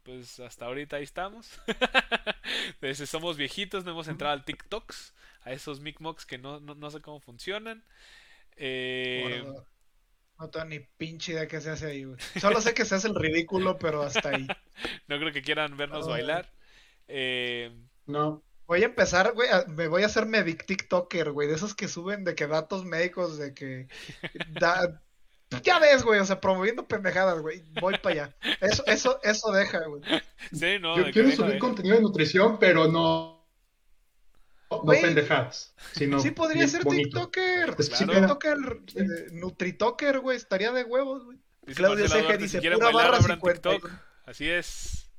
[0.03, 1.49] Pues hasta ahorita ahí estamos.
[2.81, 7.01] Desde somos viejitos, no hemos entrado al TikToks, a esos micmocs que no, no, sé
[7.01, 7.83] cómo funcionan.
[8.55, 9.43] Eh,
[10.39, 12.17] no tengo ni pinche idea qué se hace ahí, güey.
[12.39, 14.47] Solo sé que se hace el ridículo, pero hasta ahí.
[15.07, 16.51] no creo que quieran vernos bailar.
[17.07, 17.71] Eh...
[18.05, 18.43] No.
[18.65, 22.23] Voy a empezar, güey, me voy a hacer medic TikToker, güey, de esos que suben
[22.23, 23.87] de que datos médicos, de que...
[25.61, 27.61] Ya ves, güey, o sea, promoviendo pendejadas, güey.
[27.79, 28.35] Voy para allá.
[28.59, 30.01] Eso, eso, eso deja, güey.
[30.51, 30.97] Sí, no.
[30.97, 33.32] Yo quiero subir contenido de nutrición, pero no
[34.83, 35.73] no pendejadas.
[35.93, 37.75] Sino sí, podría ser TikToker.
[37.75, 38.57] TikToker,
[38.95, 40.37] eh, Nutritoker, güey.
[40.37, 41.37] Estaría de huevos, güey.
[41.75, 43.71] Claudia Ceja dice: si pura barra 50.
[44.25, 45.11] Así es.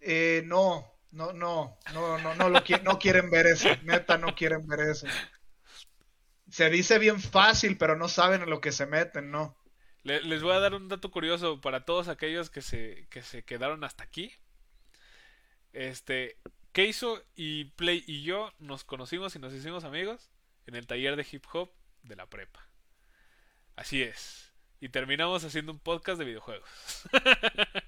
[0.00, 3.68] Eh, no, no, no, no, no, no, lo no quieren ver eso.
[3.82, 5.06] Neta, no quieren ver eso.
[6.50, 9.56] Se dice bien fácil, pero no saben en lo que se meten, ¿no?
[10.04, 13.84] Les voy a dar un dato curioso para todos aquellos que se, que se quedaron
[13.84, 14.32] hasta aquí.
[15.72, 16.36] Este,
[16.72, 20.30] Keizo y Play y yo nos conocimos y nos hicimos amigos
[20.66, 21.70] en el taller de hip hop
[22.02, 22.68] de la prepa.
[23.76, 24.52] Así es.
[24.80, 26.68] Y terminamos haciendo un podcast de videojuegos.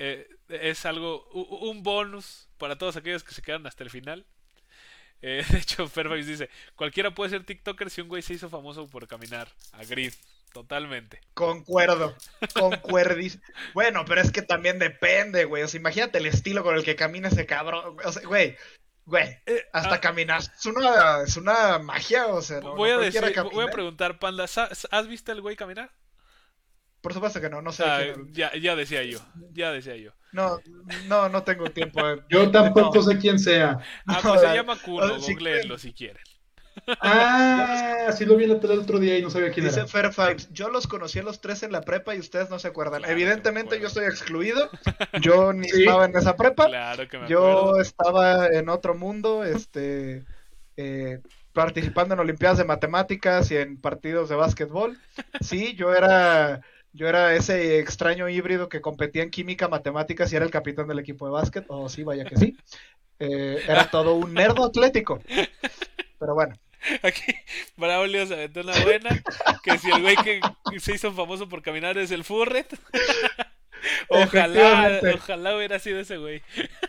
[0.00, 4.24] Eh, es algo, un bonus para todos aquellos que se quedan hasta el final.
[5.22, 8.88] Eh, de hecho, Fairfax dice, cualquiera puede ser TikToker si un güey se hizo famoso
[8.88, 9.48] por caminar.
[9.72, 10.12] A Grid.
[10.52, 11.20] Totalmente.
[11.34, 12.14] Concuerdo,
[12.54, 13.40] concuerdis.
[13.74, 15.62] bueno, pero es que también depende, güey.
[15.62, 17.96] O sea, imagínate el estilo con el que camina ese cabrón.
[18.04, 18.56] O sea, güey,
[19.04, 20.00] güey, eh, hasta ah.
[20.00, 20.40] caminar.
[20.40, 23.22] Es una, es una magia, o sea, no, voy, a decir,
[23.52, 25.90] voy a preguntar, Panda, ¿has visto el güey caminar?
[27.00, 27.84] Por supuesto que no, no sé.
[27.84, 29.20] Ah, ya, ya decía yo,
[29.52, 30.12] ya decía yo.
[30.32, 30.58] No,
[31.06, 32.00] no, no tengo tiempo.
[32.28, 33.78] yo tampoco sé quién sea.
[34.06, 36.22] Ah, pues se llama Kuno, googleenlo si quieren.
[37.00, 39.86] Ah, sí lo vi en la tele el otro día y no sabía quién Dice
[39.86, 43.04] Fairfax, yo los conocí a los tres en la prepa y ustedes no se acuerdan.
[43.04, 44.70] Evidentemente yo estoy excluido.
[45.20, 46.68] Yo ni estaba en esa prepa.
[47.28, 50.24] yo estaba en otro mundo, este,
[50.76, 51.20] eh,
[51.52, 54.98] participando en Olimpiadas de Matemáticas y en partidos de básquetbol.
[55.40, 56.60] Sí, yo era
[56.92, 60.98] yo era ese extraño híbrido que competía en química, matemáticas y era el capitán del
[60.98, 61.64] equipo de básquet.
[61.68, 62.56] Oh, sí, vaya que sí.
[63.20, 65.20] Eh, era todo un nerdo atlético.
[66.18, 66.54] Pero bueno.
[67.02, 67.34] Aquí
[67.76, 69.22] Braulio se aventó una buena.
[69.62, 70.40] Que si el güey que
[70.80, 72.78] se hizo famoso por caminar es el Furret.
[74.08, 76.42] ojalá, ojalá hubiera sido ese güey.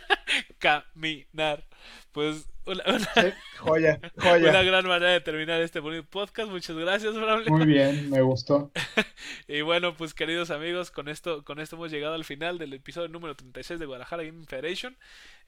[0.58, 1.64] Caminar.
[2.12, 4.50] Pues una, joya, joya.
[4.50, 6.50] Una gran manera de terminar este bonito podcast.
[6.50, 7.14] Muchas gracias,
[7.48, 8.70] Muy bien, me gustó.
[9.48, 13.08] y bueno, pues queridos amigos, con esto, con esto hemos llegado al final del episodio
[13.08, 14.96] número 36 de Guadalajara Gaming Federation.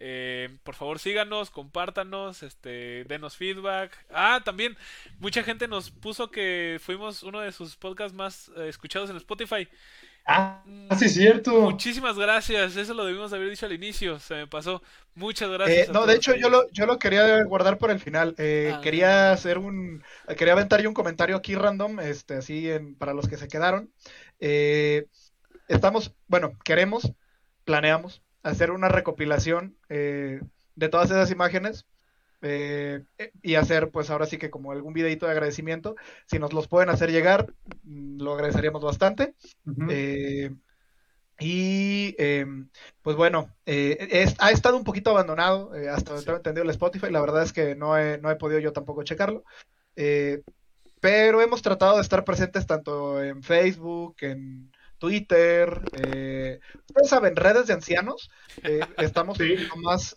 [0.01, 3.97] Eh, por favor, síganos, compártanos, este, denos feedback.
[4.11, 4.77] Ah, también,
[5.19, 9.69] mucha gente nos puso que fuimos uno de sus podcasts más eh, escuchados en Spotify.
[10.25, 10.63] Ah,
[10.99, 11.53] sí, es cierto.
[11.63, 12.77] Muchísimas gracias.
[12.77, 14.19] Eso lo debimos haber dicho al inicio.
[14.19, 14.83] Se me pasó.
[15.15, 15.89] Muchas gracias.
[15.89, 18.35] Eh, no, de hecho, yo lo, yo lo quería guardar por el final.
[18.39, 18.81] Eh, ah.
[18.81, 20.03] Quería hacer un.
[20.37, 23.93] Quería aventar yo un comentario aquí random, este, así en, para los que se quedaron.
[24.39, 25.07] Eh,
[25.69, 27.13] estamos, bueno, queremos,
[27.65, 31.87] planeamos hacer una recopilación de todas esas imágenes
[32.45, 33.05] eh,
[33.41, 35.95] y hacer pues ahora sí que como algún videito de agradecimiento.
[36.27, 39.35] Si nos los pueden hacer llegar, mm, lo agradeceríamos bastante.
[39.89, 40.51] Eh,
[41.39, 42.15] y
[43.03, 47.21] pues bueno, eh, ha estado un poquito abandonado, hasta donde tengo entendido el Spotify, la
[47.21, 49.45] verdad es que no he, no he podido yo tampoco checarlo.
[51.01, 55.81] pero hemos tratado de estar presentes tanto en Facebook, en Twitter,
[56.87, 58.31] ustedes saben, redes de ancianos,
[58.99, 59.39] estamos
[59.75, 60.15] lo, más,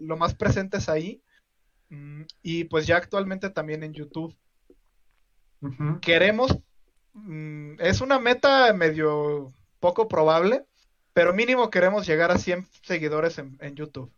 [0.00, 1.22] lo más presentes ahí.
[1.92, 4.34] Mm, y pues ya actualmente también en YouTube.
[6.00, 6.58] Queremos,
[7.12, 10.64] mm, es una meta medio poco probable,
[11.12, 14.10] pero mínimo queremos llegar a 100 seguidores en, YouTube.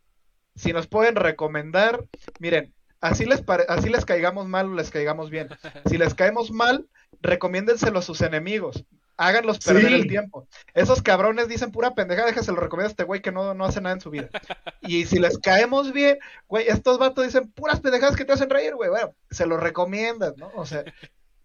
[0.54, 2.06] Si nos pueden recomendar,
[2.38, 5.48] miren, así les, así les caigamos mal o les caigamos bien.
[5.90, 6.88] Si les caemos mal,
[7.20, 10.48] recomiéndenselo a sus enemigos háganlos perder el tiempo.
[10.74, 13.80] Esos cabrones dicen pura pendeja, déjase lo recomiendo a este güey que no, no hace
[13.80, 14.28] nada en su vida.
[14.82, 18.74] Y si les caemos bien, güey, estos vatos dicen puras pendejadas que te hacen reír,
[18.74, 20.50] güey, bueno, se lo recomiendas, ¿no?
[20.54, 20.84] O sea.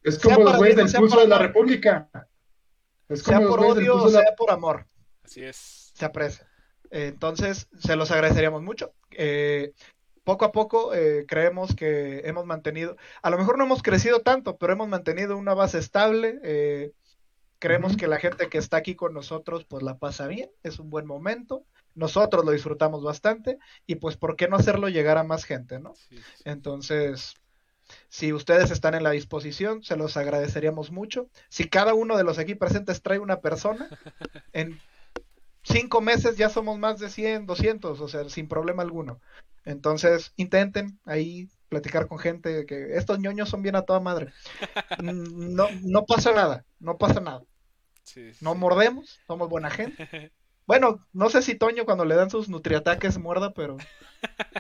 [0.04, 2.10] Es como los güeyes del pulso de la República.
[3.10, 4.86] Es como sea por odio o sea por amor.
[5.24, 5.92] Así es.
[5.94, 6.48] Se aprecia.
[6.92, 8.94] entonces, se los agradeceríamos mucho.
[9.12, 9.74] Eh,
[10.24, 14.58] poco a poco eh, creemos que hemos mantenido, a lo mejor no hemos crecido tanto,
[14.58, 16.40] pero hemos mantenido una base estable.
[16.44, 16.92] Eh,
[17.60, 20.90] Creemos que la gente que está aquí con nosotros pues la pasa bien, es un
[20.90, 25.44] buen momento, nosotros lo disfrutamos bastante y pues ¿por qué no hacerlo llegar a más
[25.44, 25.94] gente, no?
[26.46, 27.36] Entonces,
[28.08, 31.30] si ustedes están en la disposición, se los agradeceríamos mucho.
[31.50, 33.90] Si cada uno de los aquí presentes trae una persona,
[34.54, 34.80] en
[35.64, 39.20] cinco meses ya somos más de 100, 200, o sea, sin problema alguno.
[39.66, 44.34] Entonces, intenten ahí platicar con gente que estos ñoños son bien a toda madre.
[45.02, 47.42] No, no pasa nada, no pasa nada.
[48.42, 50.32] No mordemos, somos buena gente.
[50.66, 53.78] Bueno, no sé si Toño cuando le dan sus nutriataques muerda, pero,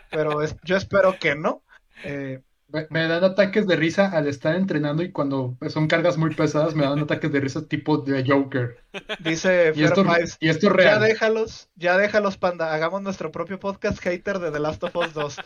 [0.09, 1.61] pero yo espero que no.
[2.03, 2.41] Eh,
[2.89, 6.83] me, dan ataques de risa al estar entrenando y cuando son cargas muy pesadas me
[6.83, 8.77] dan ataques de risa tipo de Joker.
[9.19, 10.05] Dice y esto,
[10.39, 10.99] y esto es real.
[10.99, 12.73] Ya déjalos, ya déjalos, panda.
[12.73, 15.37] Hagamos nuestro propio podcast hater de The Last of Us 2.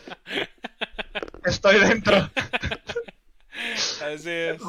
[1.44, 2.16] Estoy dentro.
[4.02, 4.60] Así es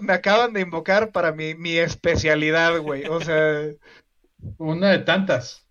[0.00, 3.06] me acaban de invocar para mi, mi especialidad, güey.
[3.06, 3.70] O sea.
[4.58, 5.66] Una de tantas.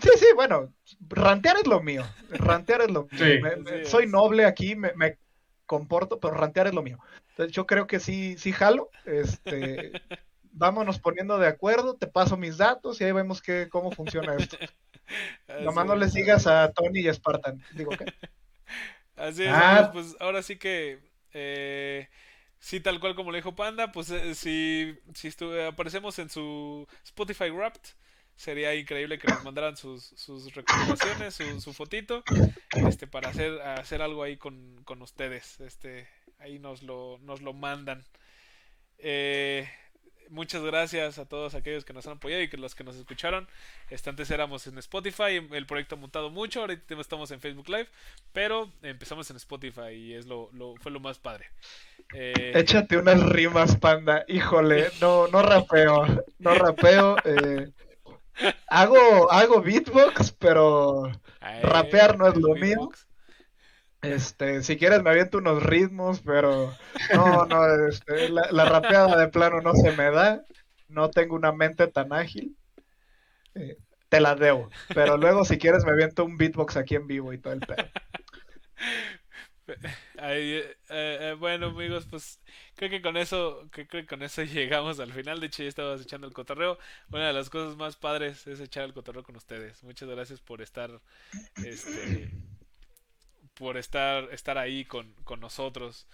[0.00, 0.72] Sí, sí, bueno,
[1.08, 2.04] rantear es lo mío.
[2.30, 3.84] Rantear es lo mío.
[3.84, 5.18] soy noble aquí, me, me,
[5.66, 6.98] comporto, pero rantear es lo mío.
[7.30, 8.90] Entonces yo creo que sí, sí jalo.
[9.04, 9.92] Este,
[10.52, 14.56] vámonos poniendo de acuerdo, te paso mis datos y ahí vemos que, cómo funciona esto.
[15.62, 17.62] Nomás no le sigas a Tony y a Spartan.
[17.74, 18.06] Digo, ¿qué?
[19.16, 19.90] Así es, ah.
[19.92, 21.00] pues ahora sí que
[21.32, 22.08] eh,
[22.60, 25.30] Sí, tal cual como le dijo Panda, pues eh, si, si
[25.66, 27.90] aparecemos en su Spotify Wrapped,
[28.38, 32.22] sería increíble que nos mandaran sus, sus recomendaciones, su, fotito,
[32.86, 35.60] este, para hacer, hacer algo ahí con, con ustedes.
[35.60, 36.08] Este,
[36.38, 38.04] ahí nos lo, nos lo mandan.
[38.98, 39.68] Eh,
[40.30, 43.48] muchas gracias a todos aquellos que nos han apoyado y que los que nos escucharon.
[43.90, 47.88] Este, antes éramos en Spotify, el proyecto ha mutado mucho, ahorita estamos en Facebook Live,
[48.32, 51.46] pero empezamos en Spotify y es lo, lo fue lo más padre.
[52.14, 52.52] Eh...
[52.54, 54.24] Échate unas rimas, panda.
[54.28, 56.06] Híjole, no, no rapeo,
[56.38, 57.16] no rapeo.
[57.24, 57.72] Eh...
[58.68, 61.10] Hago, hago beatbox, pero
[61.62, 62.90] rapear no es lo mío.
[64.02, 66.72] Este, si quieres me aviento unos ritmos, pero
[67.14, 70.44] no, no, este, la, rapeada de plano no se me da.
[70.88, 72.56] No tengo una mente tan ágil.
[73.54, 73.76] Eh,
[74.08, 74.70] te la debo.
[74.94, 77.84] Pero luego si quieres me aviento un beatbox aquí en vivo y todo el pedo.
[80.20, 82.40] Eh, eh, bueno amigos, pues
[82.74, 85.40] creo que con eso, creo que con eso llegamos al final.
[85.40, 86.78] De hecho ya estabas echando el cotorreo.
[87.10, 89.82] Una de las cosas más padres es echar el cotorreo con ustedes.
[89.84, 91.00] Muchas gracias por estar
[91.64, 92.30] este
[93.58, 96.06] por estar, estar ahí con, nosotros.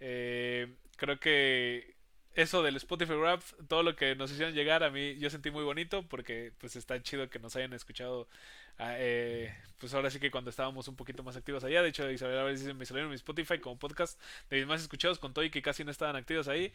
[0.00, 1.96] Eh, creo que
[2.34, 5.62] eso del Spotify Rap, todo lo que nos hicieron llegar a mí, yo sentí muy
[5.62, 8.28] bonito porque pues está chido que nos hayan escuchado.
[8.76, 12.10] Ah, eh, pues ahora sí que cuando estábamos un poquito más activos allá, de hecho
[12.10, 14.20] Isabel a veces me salieron mi Spotify como podcast
[14.50, 16.72] de mis más escuchados con todo y que casi no estaban activos ahí.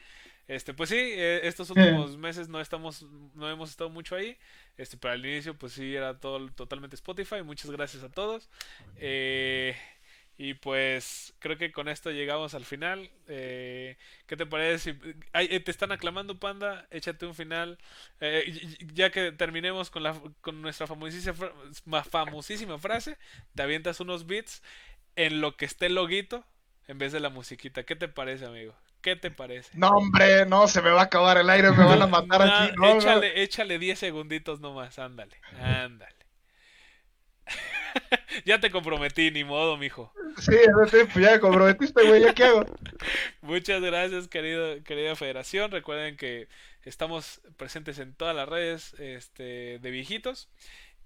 [0.48, 3.03] Este, pues sí, eh, estos últimos meses no estamos,
[3.36, 4.38] no hemos estado mucho ahí.
[4.77, 7.44] Este, pero al inicio pues sí era todo totalmente Spotify.
[7.44, 8.49] Muchas gracias a todos.
[8.95, 9.76] Eh,
[10.41, 13.11] y pues creo que con esto llegamos al final.
[13.28, 14.94] Eh, ¿Qué te parece?
[14.94, 14.99] Si,
[15.34, 16.88] eh, te están aclamando, Panda.
[16.91, 17.78] Échate un final.
[18.22, 21.34] Eh, ya que terminemos con, la, con nuestra famosísima,
[22.10, 23.18] famosísima frase,
[23.53, 24.64] te avientas unos beats
[25.18, 26.45] en lo que esté el loguito
[26.88, 27.84] en vez de la musiquita.
[27.84, 28.74] ¿Qué te parece, amigo?
[29.02, 29.72] ¿Qué te parece?
[29.74, 32.74] No, hombre, no, se me va a acabar el aire, me van a matar aquí.
[32.82, 36.19] échale, échale 10 segunditos nomás, ándale, ándale.
[38.45, 40.14] ya te comprometí, ni modo, mijo.
[40.38, 40.53] Sí,
[41.16, 42.66] ya me comprometiste, güey, ¿ya qué hago?
[43.41, 45.72] Muchas gracias, querido, querida federación.
[45.72, 46.48] Recuerden que
[46.84, 50.49] estamos presentes en todas las redes este, de viejitos.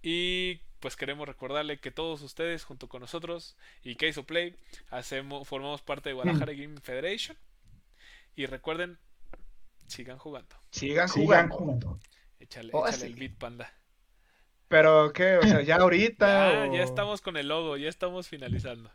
[0.02, 4.56] Y pues queremos recordarle que todos ustedes, junto con nosotros y Case of Play,
[4.90, 6.58] hacemos, formamos parte de Guadalajara mm.
[6.58, 7.38] Game Federation.
[8.36, 9.00] Y recuerden,
[9.88, 10.56] sigan jugando.
[10.72, 12.00] Sigan jugando.
[12.40, 13.74] Échale, oh, échale el beat, panda.
[14.74, 15.38] Pero, ¿qué?
[15.38, 16.66] O sea, ya ahorita.
[16.66, 18.90] Ya, ya estamos con el logo, ya estamos finalizando.